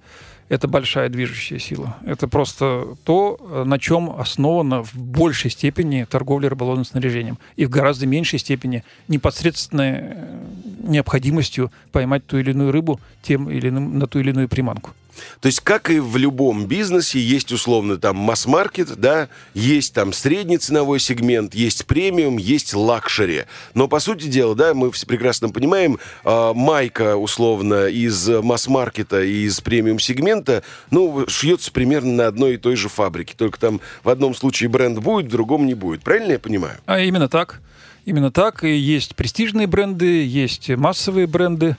[0.48, 1.96] это большая движущая сила.
[2.06, 7.38] Это просто то, на чем основана в большей степени торговля рыболовным снаряжением.
[7.56, 10.46] И в гораздо меньшей степени непосредственной э,
[10.84, 14.92] необходимостью поймать ту или иную рыбу тем или иным, на ту или иную приманку.
[15.40, 20.58] То есть, как и в любом бизнесе, есть условно там масс-маркет, да, есть там средний
[20.58, 23.44] ценовой сегмент, есть премиум, есть luxury.
[23.74, 29.44] Но, по сути дела, да, мы все прекрасно понимаем, э, майка, условно, из масс-маркета и
[29.44, 33.34] из премиум-сегмента, ну, шьется примерно на одной и той же фабрике.
[33.38, 36.04] Только там в одном случае бренд будет, в другом не будет.
[36.04, 36.78] Правильно я понимаю?
[36.86, 37.62] А именно так.
[38.06, 38.64] Именно так.
[38.64, 41.78] И есть престижные бренды, есть массовые бренды.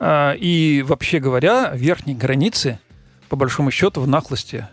[0.00, 2.78] А, И вообще говоря, верхней границы,
[3.28, 4.66] по большому счету, в нахлости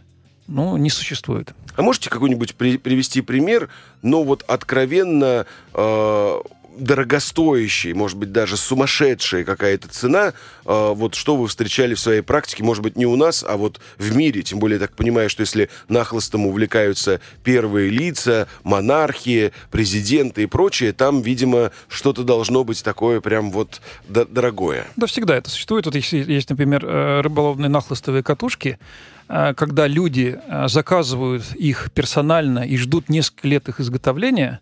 [0.47, 1.53] ну, не существует.
[1.75, 3.69] А можете какой-нибудь при- привести пример,
[4.01, 6.39] но вот откровенно э,
[6.77, 10.33] дорогостоящий, может быть, даже сумасшедшая какая-то цена,
[10.65, 13.79] э, вот что вы встречали в своей практике, может быть, не у нас, а вот
[13.97, 20.45] в мире, тем более, так понимаю, что если нахлостом увлекаются первые лица, монархии, президенты и
[20.45, 24.85] прочее, там, видимо, что-то должно быть такое прям вот до- дорогое.
[24.95, 25.85] Да, всегда это существует.
[25.85, 28.79] Вот если есть, например, э, рыболовные нахлостовые катушки,
[29.27, 34.61] э, когда люди э, заказывают их персонально и ждут несколько лет их изготовления,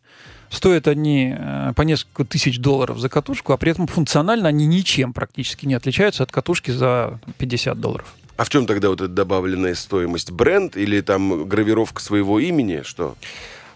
[0.53, 5.13] стоят они э, по несколько тысяч долларов за катушку, а при этом функционально они ничем
[5.13, 8.15] практически не отличаются от катушки за там, 50 долларов.
[8.37, 10.31] А в чем тогда вот эта добавленная стоимость?
[10.31, 12.81] Бренд или там гравировка своего имени?
[12.83, 13.15] Что?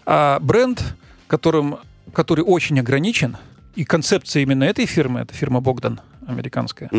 [0.06, 0.82] А бренд,
[1.26, 1.78] которым,
[2.12, 3.36] который очень ограничен,
[3.76, 6.90] и концепция именно этой фирмы, это фирма Богдан, американская.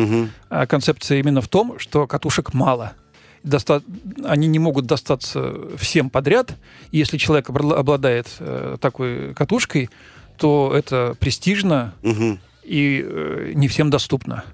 [0.48, 2.94] А концепция именно в том, что катушек мало.
[3.42, 3.82] Доста-
[4.24, 6.52] Они не могут достаться всем подряд.
[6.92, 9.88] И Если человек обла- обладает э, такой катушкой,
[10.36, 12.38] то это престижно Мгм.
[12.64, 14.44] и э, не всем доступно.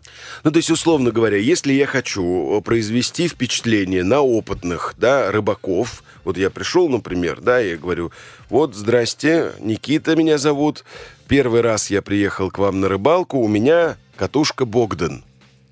[0.44, 6.02] Ну, то есть, условно говоря, если я хочу э, произвести впечатление на опытных, да, рыбаков,
[6.24, 8.10] вот я пришел, например, да, я говорю,
[8.50, 10.84] вот, здрасте, Никита меня зовут,
[11.28, 15.24] первый раз я приехал к вам на рыбалку, у меня катушка Богдан.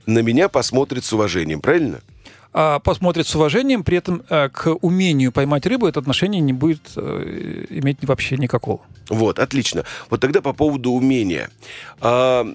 [0.06, 2.00] На меня посмотрит с уважением, правильно?
[2.56, 6.92] А посмотрит с уважением, при этом э, к умению поймать рыбу это отношение не будет
[6.94, 8.80] э, иметь вообще никакого.
[9.08, 9.84] Вот, отлично.
[10.08, 11.50] Вот тогда по поводу умения.
[12.00, 12.46] А,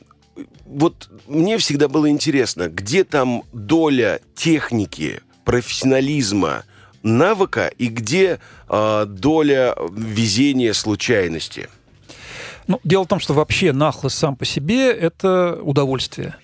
[0.65, 6.63] вот мне всегда было интересно, где там доля техники, профессионализма,
[7.03, 11.67] навыка и где а, доля везения, случайности.
[12.67, 16.35] Ну, дело в том, что вообще нахлост сам по себе– это удовольствие.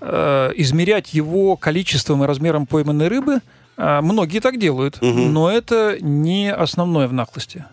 [0.00, 3.40] Э, Измерять его количеством и размером пойманной рыбы
[3.76, 5.32] э, многие так делают, Мгм.
[5.32, 7.64] но это не основное в нахлости.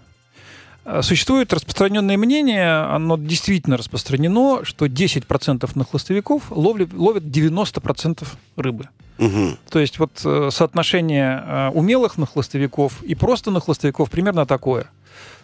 [0.85, 8.89] Э, Существует распространенное мнение, оно действительно распространено, что 10% нахлостовиков ловли- ловят 90% рыбы.
[9.19, 9.57] Мгм.
[9.69, 14.87] То есть вот э, соотношение э, умелых нахлостовиков и просто нахлостовиков примерно такое.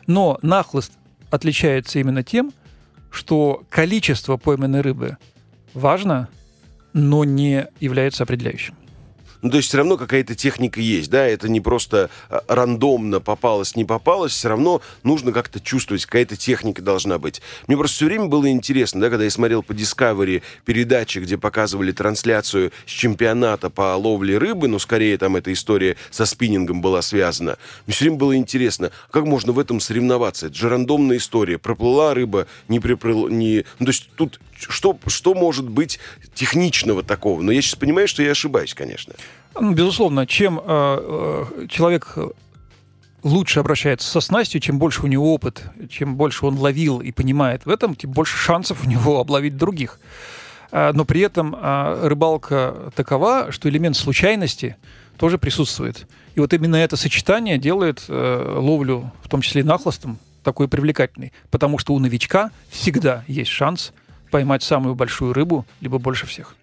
[0.08, 0.92] Но нахлост
[1.30, 2.52] отличается именно тем,
[3.12, 5.18] что количество пойманной рыбы
[5.74, 6.28] важно,
[6.94, 8.76] но не является определяющим.
[9.42, 13.76] Ну, то есть все равно какая-то техника есть, да, это не просто а, рандомно попалось,
[13.76, 17.42] не попалось, все равно нужно как-то чувствовать, какая-то техника должна быть.
[17.68, 21.92] Мне просто все время было интересно, да, когда я смотрел по Discovery передачи, где показывали
[21.92, 27.58] трансляцию с чемпионата по ловле рыбы, но скорее там эта история со спиннингом была связана.
[27.88, 30.48] Мне все время было интересно, как можно в этом соревноваться?
[30.48, 31.58] Это же рандомная история.
[31.58, 33.66] Проплыла рыба, не приплыла, не...
[33.80, 36.00] Ну, то есть тут что, что может быть
[36.34, 37.42] техничного такого?
[37.42, 39.14] Но я сейчас понимаю, что я ошибаюсь, конечно.
[39.60, 42.18] Ну, безусловно, чем э, э, человек
[43.24, 47.66] лучше обращается со снастью, чем больше у него опыт, чем больше он ловил и понимает
[47.66, 50.00] в этом, тем больше шансов у него обловить других.
[50.72, 51.56] А, Но при этом
[52.02, 54.78] рыбалка такова, что элемент случайности
[55.22, 56.08] тоже присутствует.
[56.34, 61.32] И вот именно это сочетание делает э, ловлю, в том числе и нахлостом, такой привлекательной.
[61.52, 63.94] Потому что у новичка всегда есть шанс
[64.32, 66.56] поймать самую большую рыбу, либо больше всех.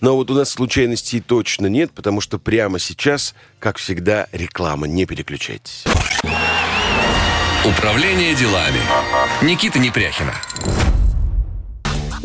[0.00, 4.86] Но вот у нас случайностей точно нет, потому что прямо сейчас, как всегда, реклама.
[4.86, 5.84] Не переключайтесь.
[7.64, 8.80] Управление делами.
[9.42, 10.34] Никита Непряхина.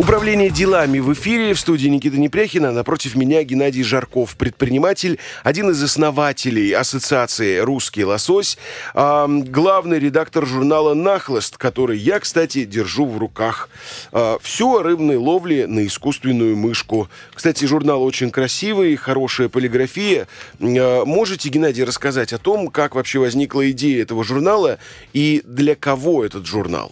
[0.02, 2.72] Управление делами в эфире в студии Никита Непряхина.
[2.72, 8.58] Напротив меня Геннадий Жарков, предприниматель, один из основателей ассоциации «Русский лосось»,
[8.96, 13.70] э, главный редактор журнала «Нахлост», который я, кстати, держу в руках.
[14.12, 17.08] Э, все о рыбной ловле на искусственную мышку.
[17.36, 20.28] Кстати, журнал очень красивый, хорошая полиграфия.
[20.60, 24.80] Э, можете, Геннадий, рассказать о том, как вообще возникла идея этого журнала
[25.14, 26.92] и для кого этот журнал?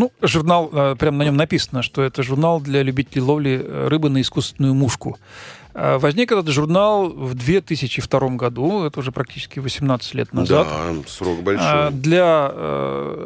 [0.00, 4.08] Ну, журнал, э, прямо на нем написано, что это журнал для любителей ловли э, рыбы
[4.08, 5.18] на искусственную мушку.
[5.74, 10.66] Э, возник этот журнал в 2002 году, это уже практически 18 лет назад.
[10.66, 11.90] Да, срок большой.
[11.90, 12.50] Для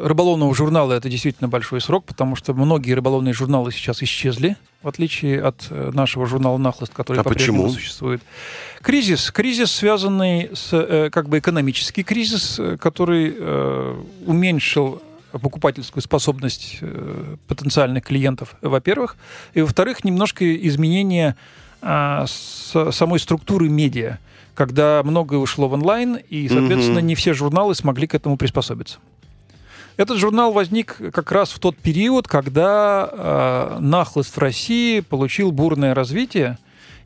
[0.03, 5.41] рыболовного журнала это действительно большой срок, потому что многие рыболовные журналы сейчас исчезли, в отличие
[5.41, 8.21] от нашего журнала «Нахлост», который а по-прежнему существует.
[8.81, 9.31] Кризис.
[9.31, 13.33] Кризис, связанный с, как бы, экономический кризис, который
[14.25, 15.01] уменьшил
[15.39, 19.17] покупательскую способность э, потенциальных клиентов, во-первых.
[19.53, 21.35] И, во-вторых, немножко изменение
[21.81, 24.17] а, самой структуры медиа,
[24.55, 28.97] когда многое ушло в онлайн, и, соответственно, не все журналы смогли к этому приспособиться.
[29.97, 35.93] Этот журнал возник как раз в тот период, когда э, нахлыст в России получил бурное
[35.93, 36.57] развитие,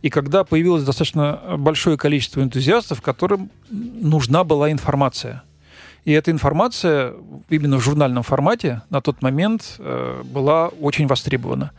[0.01, 5.43] и когда появилось достаточно большое количество энтузиастов, которым нужна была информация–
[6.05, 7.13] и эта информация
[7.49, 11.71] именно в журнальном формате на тот момент э, была очень востребована.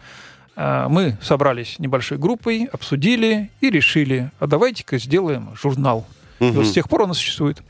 [0.56, 6.06] Э, мы собрались небольшой группой, обсудили и решили, а давайте-ка сделаем журнал.
[6.38, 6.48] Угу.
[6.48, 7.62] И вот с тех пор он и существует.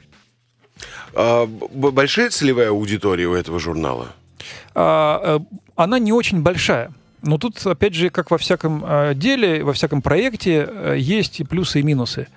[1.15, 4.09] А, большая целевая аудитория у этого журнала?
[4.75, 6.93] А, э, она не очень большая.
[7.23, 8.83] Но тут, опять же, как во всяком
[9.15, 12.29] деле, во всяком проекте, есть и плюсы, и минусы.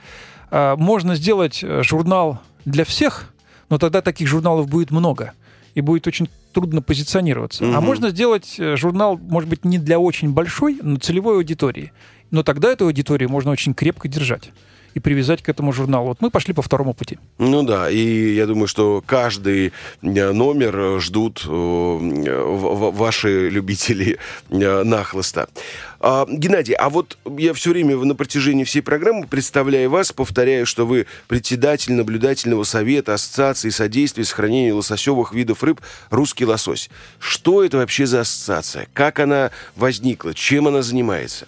[0.51, 3.32] Можно сделать журнал для всех,
[3.73, 5.33] но тогда таких журналов будет много
[5.73, 7.65] и будет очень трудно позиционироваться.
[7.65, 7.75] Угу.
[7.75, 11.91] А можно сделать э, журнал, может быть, не для очень большой, но целевой аудитории.
[12.33, 14.49] Но тогда эту аудиторию можно очень крепко держать
[14.95, 16.09] и привязать к этому журналу.
[16.09, 17.19] Вот мы пошли по второму пути.
[17.37, 19.71] Ну да, и я думаю, что каждый
[20.01, 24.17] э, номер ждут э, ваши любители
[24.49, 25.47] нахлыста.
[25.99, 30.87] А, Геннадий, а вот я все время на протяжении всей программы, представляя вас, повторяю, что
[30.87, 36.89] вы председатель наблюдательного совета Ассоциации содействия сохранению лососевых видов рыб «Русский лосось».
[37.19, 38.87] Что это вообще за ассоциация?
[38.93, 40.33] Как она возникла?
[40.33, 41.47] Чем она занимается?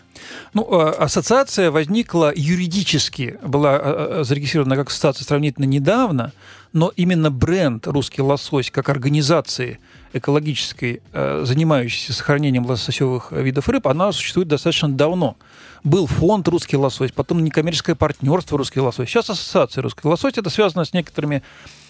[0.53, 6.32] Ну, а, ассоциация возникла юридически, была а, зарегистрирована как ассоциация сравнительно недавно,
[6.73, 9.80] но именно бренд «Русский лосось» как организации
[10.11, 15.36] экологической, занимающейся сохранением лососевых видов рыб, она существует достаточно давно.
[15.84, 20.34] Был фонд «Русский лосось», потом некоммерческое партнерство «Русский лосось», сейчас ассоциация «Русский лосось».
[20.38, 21.43] Это связано с некоторыми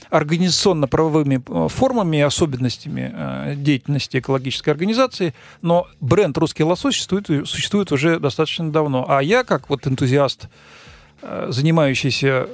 [0.09, 7.91] организационно-правовыми э, формами и особенностями э, деятельности экологической организации, но бренд «Русский лосось» существует, существует
[7.91, 9.05] уже достаточно давно.
[9.07, 10.47] А я, как вот энтузиаст,
[11.21, 12.47] занимающийся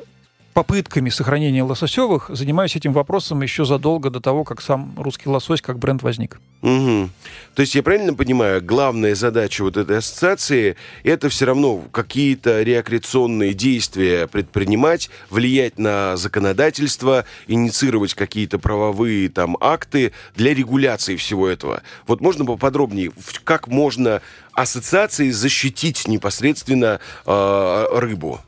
[0.53, 5.79] попытками сохранения лососевых занимаюсь этим вопросом еще задолго до того, как сам русский лосось как
[5.79, 6.39] бренд возник.
[6.61, 7.09] Угу.
[7.55, 13.53] То есть я правильно понимаю, главная задача вот этой ассоциации это все равно какие-то реакционные
[13.53, 21.81] действия предпринимать, влиять на законодательство, инициировать какие-то правовые там акты для регуляции всего этого.
[22.07, 23.11] Вот можно поподробнее,
[23.43, 24.21] как можно
[24.53, 28.41] ассоциации защитить непосредственно э, рыбу?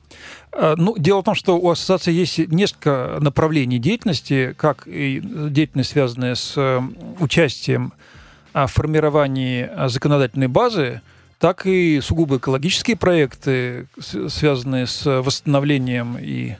[0.55, 5.91] Э, ну, дело в том, что у ассоциации есть несколько направлений деятельности, как и деятельность,
[5.91, 6.81] связанная с э,
[7.19, 7.93] участием
[8.53, 11.01] в формировании законодательной базы,
[11.39, 16.55] так и сугубо экологические проекты, связанные с восстановлением и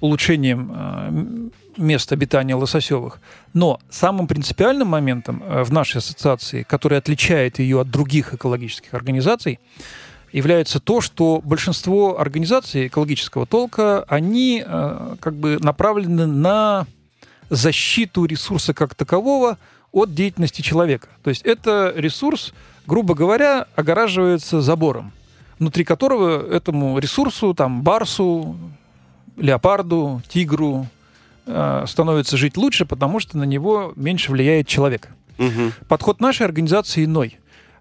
[0.00, 3.20] улучшением э, мест обитания лососевых.
[3.54, 9.60] Но самым принципиальным моментом в нашей ассоциации, который отличает ее от других экологических организаций,
[10.32, 16.86] является то, что большинство организаций экологического толка, они э, как бы направлены на
[17.50, 19.58] защиту ресурса как такового
[19.92, 21.08] от деятельности человека.
[21.22, 22.52] То есть это ресурс,
[22.86, 25.12] грубо говоря, огораживается забором,
[25.58, 28.56] внутри которого этому ресурсу, там, барсу,
[29.36, 30.86] леопарду, тигру
[31.46, 35.08] э, становится жить лучше, потому что на него меньше влияет человек.
[35.38, 35.72] Угу.
[35.88, 37.38] Подход нашей организации иной.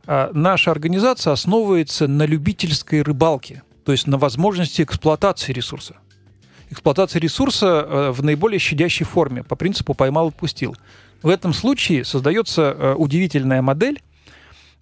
[0.07, 5.97] А, наша организация основывается на любительской рыбалке, то есть на возможности эксплуатации ресурса.
[6.69, 10.75] эксплуатация ресурса э, в наиболее щадящей форме, по принципу поймал-отпустил.
[11.21, 14.01] В этом случае создается э, удивительная модель,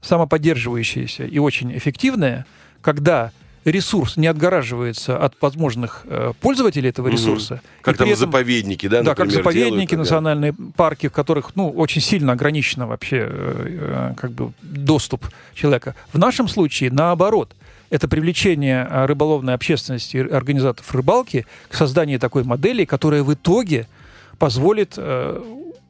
[0.02, 2.46] самоподдерживающаяся и очень эффективная,
[2.82, 3.32] когда
[3.66, 7.56] ресурс не отгораживается от возможных э, пользователей этого ресурса.
[7.56, 7.62] Угу.
[7.82, 10.66] Как там этом, заповедники, да, Да, как заповедники, делают, национальные да.
[10.76, 15.96] парки, в которых, ну, очень сильно ограничено вообще э, как бы доступ человека.
[16.14, 17.56] В нашем случае наоборот.
[17.92, 23.88] Это привлечение э, рыболовной общественности и организаторов рыбалки к созданию такой модели, которая в итоге
[24.40, 25.42] позволит э,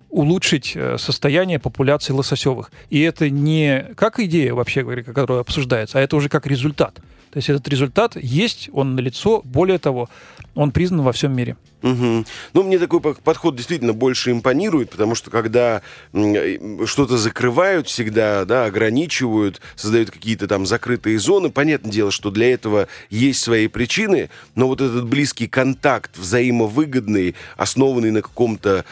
[0.10, 2.72] улучшить э, состояние популяции лососевых.
[2.90, 7.00] И это не как идея, вообще говоря, которая обсуждается, а это уже как результат.
[7.36, 10.08] То есть этот результат есть, он налицо, более того,
[10.54, 11.58] он признан во всем мире.
[11.84, 12.26] Угу.
[12.54, 15.84] Ну, мне такой подход действительно больше импонирует, потому что когда
[16.14, 22.88] что-то закрывают всегда, да, ограничивают, создают какие-то там закрытые зоны, понятное дело, что для этого
[23.12, 28.84] есть свои причины, но вот этот близкий контакт, взаимовыгодный, основанный на каком-то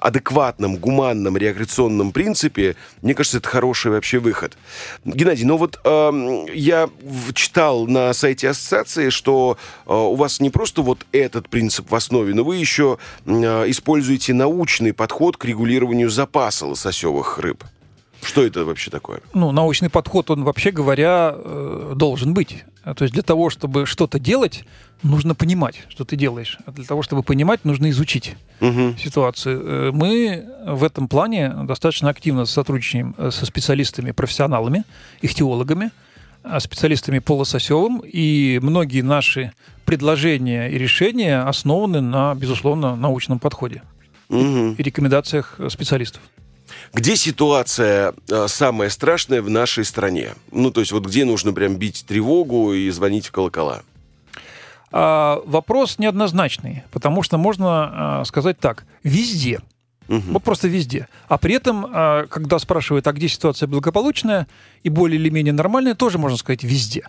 [0.00, 4.58] адекватном, гуманном, реакционном принципе, мне кажется, это хороший вообще выход.
[5.04, 6.88] Геннадий, ну вот э, я
[7.34, 9.56] читал на сайте ассоциации, что
[9.86, 14.34] э, у вас не просто вот этот принцип в основе, но вы еще а, используете
[14.34, 17.64] научный подход к регулированию запаса лососевых рыб.
[18.22, 19.20] Что это вообще такое?
[19.34, 22.64] Ну, научный подход, он вообще говоря, э, должен быть.
[22.84, 24.64] То есть для того, чтобы что-то делать,
[25.02, 26.58] нужно понимать, что ты делаешь.
[26.66, 28.94] А для того, чтобы понимать, нужно изучить угу.
[28.96, 29.62] ситуацию.
[29.64, 34.84] Э, мы в этом плане достаточно активно сотрудничаем э, со специалистами, профессионалами,
[35.20, 35.90] ихтиологами,
[36.58, 39.52] специалистами по лососевым, и многие наши
[39.84, 43.82] предложения и решения основаны на, безусловно, научном подходе
[44.28, 44.74] угу.
[44.76, 46.22] и рекомендациях специалистов.
[46.94, 50.34] Где ситуация э, самая страшная в нашей стране?
[50.50, 53.82] Ну, то есть вот где нужно прям бить тревогу и звонить в колокола?
[54.90, 58.84] А, вопрос неоднозначный, потому что можно а, сказать так.
[59.02, 59.60] Везде–
[60.08, 60.32] Угу.
[60.32, 61.08] Вот просто везде.
[61.28, 64.46] А при этом, а, когда спрашивают, а где ситуация благополучная
[64.82, 67.08] и более или менее нормальная, тоже можно сказать везде.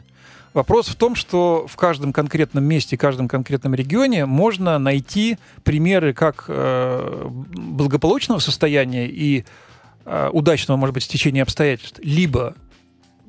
[0.53, 6.13] Вопрос в том, что в каждом конкретном месте, в каждом конкретном регионе можно найти примеры
[6.13, 9.45] как э, благополучного состояния и
[10.05, 12.55] э, удачного, может быть, стечения обстоятельств, либо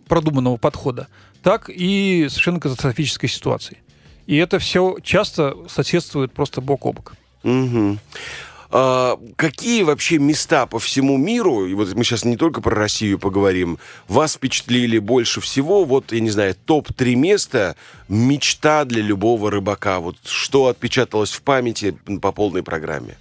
[0.07, 1.09] продуманного подхода,
[1.43, 3.79] так и совершенно катастрофической ситуации.
[4.27, 7.15] И это все часто соседствует просто бок о бок.
[7.43, 7.99] Угу.
[8.77, 13.21] А, какие вообще места по всему миру, и вот мы сейчас не только про Россию
[13.21, 15.85] поговорим, вас впечатлили больше всего?
[15.85, 17.77] Вот, я не знаю, топ-3 места,
[18.09, 20.01] мечта для любого рыбака.
[20.01, 23.17] Вот что отпечаталось в памяти по полной программе?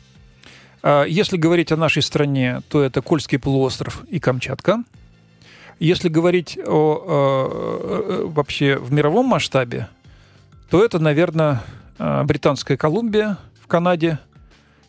[0.82, 4.84] А, если говорить о нашей стране, то это Кольский полуостров и Камчатка.
[5.78, 9.88] Если говорить о, о вообще в мировом масштабе,
[10.72, 11.62] то это, наверное,
[12.00, 14.18] Британская Колумбия в Канаде–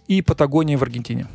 [0.08, 1.26] и Патагония в Аргентине.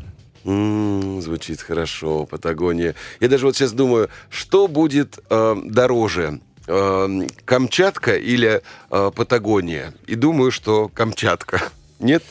[0.46, 2.96] м звучит хорошо, Патагония.
[3.20, 8.62] Я даже вот сейчас думаю, что будет э, дороже, э, Камчатка или
[8.92, 9.94] э, Патагония?
[10.08, 11.62] И думаю, что Камчатка.
[12.00, 12.24] Нет?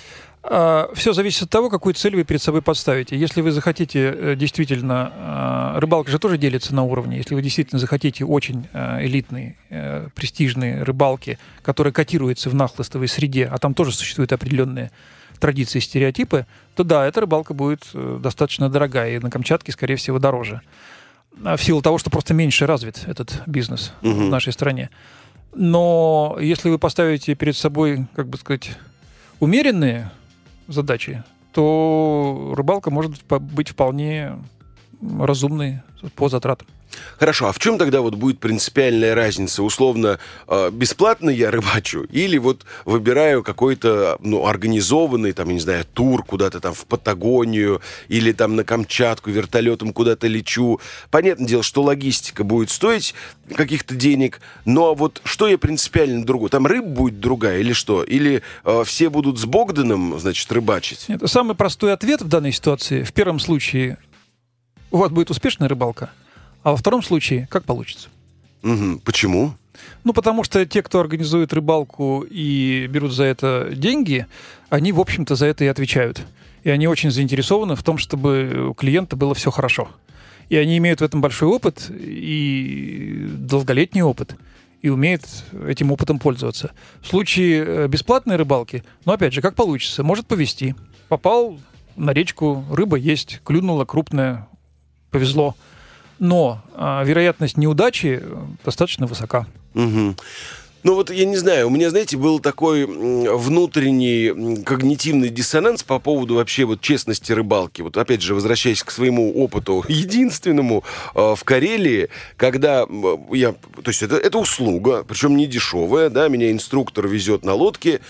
[0.50, 3.16] А, Все зависит от того, какую цель вы перед собой подставите.
[3.18, 5.12] Если вы захотите э, действительно...
[5.14, 7.18] А, рыбалка же тоже делится на уровне.
[7.18, 13.44] Если вы действительно захотите очень э, элитные, э, престижные рыбалки, которые котируются в нахлыстовой среде,
[13.52, 14.90] а там тоже существуют определенные
[15.38, 20.18] традиции, стереотипы, то да, эта рыбалка будет э, достаточно дорогая, и на Камчатке, скорее всего,
[20.18, 20.62] дороже.
[21.44, 24.12] А в силу того, что просто меньше развит этот бизнес угу.
[24.12, 24.90] в нашей стране.
[25.54, 28.72] Но если вы поставите перед собой, как бы сказать,
[29.40, 30.10] умеренные
[30.66, 31.22] задачи,
[31.52, 34.36] то рыбалка может быть вполне
[35.00, 35.80] разумной
[36.14, 36.66] по затратам.
[37.18, 39.62] Хорошо, а в чем тогда вот будет принципиальная разница?
[39.62, 45.84] Условно, э, бесплатно я рыбачу или вот выбираю какой-то, ну, организованный, там, я не знаю,
[45.92, 50.80] тур куда-то там в Патагонию или там на Камчатку вертолетом куда-то лечу.
[51.10, 53.14] Понятное дело, что логистика будет стоить
[53.54, 56.48] каких-то денег, но вот что я принципиально другу?
[56.48, 58.02] Там рыб будет другая или что?
[58.02, 61.06] Или э, все будут с Богданом, значит, рыбачить?
[61.08, 63.02] Это самый простой ответ в данной ситуации.
[63.02, 63.98] В первом случае
[64.90, 66.10] у вас будет успешная рыбалка–
[66.62, 68.08] а во втором случае, как получится.
[68.62, 69.00] Угу.
[69.04, 69.54] Почему?
[70.04, 74.26] Ну, потому что те, кто организует рыбалку и берут за это деньги,
[74.70, 76.22] они, в общем-то, за это и отвечают.
[76.64, 79.88] И они очень заинтересованы в том, чтобы у клиента было все хорошо.
[80.48, 84.34] И они имеют в этом большой опыт и долголетний опыт
[84.80, 85.22] и умеют
[85.66, 86.72] этим опытом пользоваться.
[87.00, 90.74] В случае э, бесплатной рыбалки, ну, опять же, как получится, может повезти.
[91.08, 91.58] Попал
[91.96, 94.48] на речку, рыба есть, клюнула крупная,
[95.10, 95.54] повезло–
[96.18, 98.22] но э, вероятность неудачи
[98.64, 99.46] достаточно высока.
[99.74, 100.16] Угу.
[100.84, 106.36] Ну вот, я не знаю, у меня, знаете, был такой внутренний когнитивный диссонанс по поводу
[106.36, 107.82] вообще вот честности рыбалки.
[107.82, 112.86] Вот опять же, возвращаясь к своему опыту единственному э, в Карелии, когда
[113.32, 113.52] я...
[113.52, 118.00] То есть это, это услуга, причем не дешевая, да, меня инструктор везет на лодке.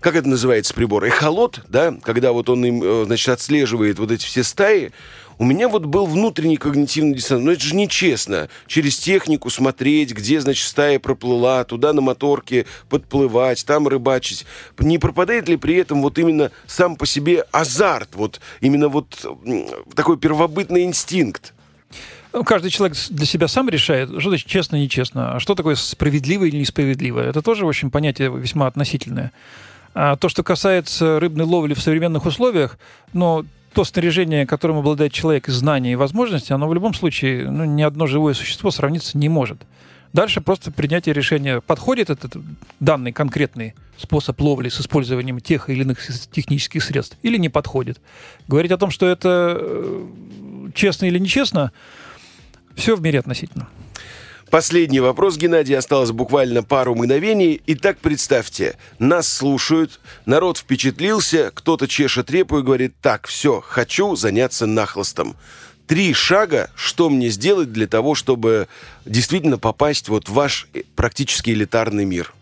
[0.00, 1.04] Как это называется прибор?
[1.04, 4.92] Эхолот, да, когда вот он им, э, значит, отслеживает вот эти все стаи.
[5.38, 7.44] У меня вот был внутренний когнитивный диссонанс.
[7.44, 8.48] Но это же нечестно.
[8.66, 14.46] Через технику смотреть, где, значит, стая проплыла, туда на моторке подплывать, там рыбачить.
[14.78, 19.26] Не пропадает ли при этом вот именно сам по себе азарт, вот именно вот
[19.94, 21.54] такой первобытный инстинкт?
[22.32, 26.44] Ну, каждый человек для себя сам решает, что значит честно, нечестно, а что такое справедливо
[26.44, 27.20] или несправедливо.
[27.20, 29.32] Это тоже, общем, понятие весьма относительное.
[29.94, 32.78] А то, что касается рыбной ловли в современных условиях,
[33.12, 33.44] но
[33.78, 38.08] то снаряжение, которым обладает человек, знания и возможности, оно в любом случае, ну, ни одно
[38.08, 39.58] живое существо сравниться не может.
[40.12, 42.38] Дальше просто принятие решения, подходит этот
[42.80, 48.00] данный конкретный способ ловли с использованием тех или иных технических средств или не подходит.
[48.48, 50.06] Говорить о том, что это э,
[50.74, 51.70] честно или нечестно,
[52.74, 53.68] все в мире относительно.
[54.50, 57.60] Последний вопрос, Геннадий, осталось буквально пару мгновений.
[57.66, 64.64] Итак, представьте, нас слушают, народ впечатлился, кто-то чешет репу и говорит, так, все, хочу заняться
[64.64, 65.36] нахлостом.
[65.86, 68.68] Три шага, что мне сделать для того, чтобы
[69.04, 72.32] действительно попасть вот в ваш практически элитарный мир?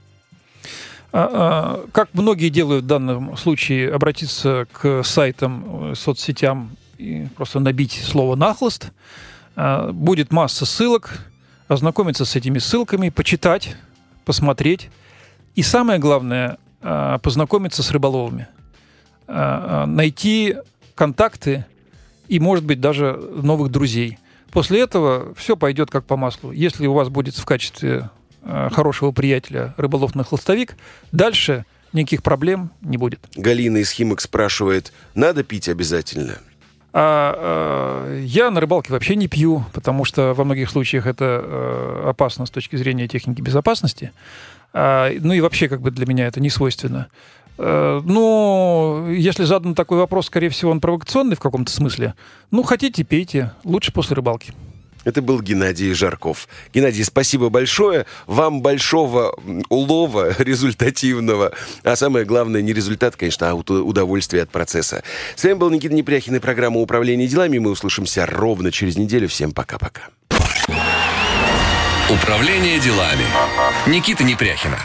[1.12, 7.58] А, а, как многие делают в данном случае, обратиться к сайтам, э, соцсетям и просто
[7.58, 8.92] набить слово «нахлост».
[9.56, 11.18] А, будет масса ссылок,
[11.68, 13.76] ознакомиться с этими ссылками, почитать,
[14.24, 14.90] посмотреть.
[15.54, 18.48] И самое главное, а, познакомиться с рыболовами.
[19.26, 20.56] А, а, найти
[20.94, 21.66] контакты
[22.28, 24.18] и, может быть, даже новых друзей.
[24.50, 26.52] После этого все пойдет как по маслу.
[26.52, 28.10] Если у вас будет в качестве
[28.42, 30.76] хорошего приятеля рыболов на хлыстовик,
[31.10, 33.18] дальше никаких проблем не будет.
[33.34, 36.38] Галина из Химок спрашивает, надо пить обязательно?
[36.98, 42.08] А, э, я на рыбалке вообще не пью, потому что во многих случаях это э,
[42.08, 44.12] опасно с точки зрения техники безопасности.
[44.72, 47.08] А, ну и вообще как бы для меня это не свойственно.
[47.58, 52.14] Э, но если задан такой вопрос, скорее всего, он провокационный в каком-то смысле.
[52.50, 53.52] Ну, хотите, пейте.
[53.62, 54.54] Лучше после рыбалки.
[55.06, 56.48] Это был Геннадий Жарков.
[56.74, 58.06] Геннадий, спасибо большое.
[58.26, 59.38] Вам большого
[59.68, 61.52] улова результативного.
[61.84, 65.04] А самое главное, не результат, конечно, а удовольствие от процесса.
[65.36, 67.58] С вами был Никита Непряхин и программа «Управление делами».
[67.58, 69.28] Мы услышимся ровно через неделю.
[69.28, 70.08] Всем пока-пока.
[72.10, 73.24] Управление делами.
[73.86, 74.78] Никита Непряхина.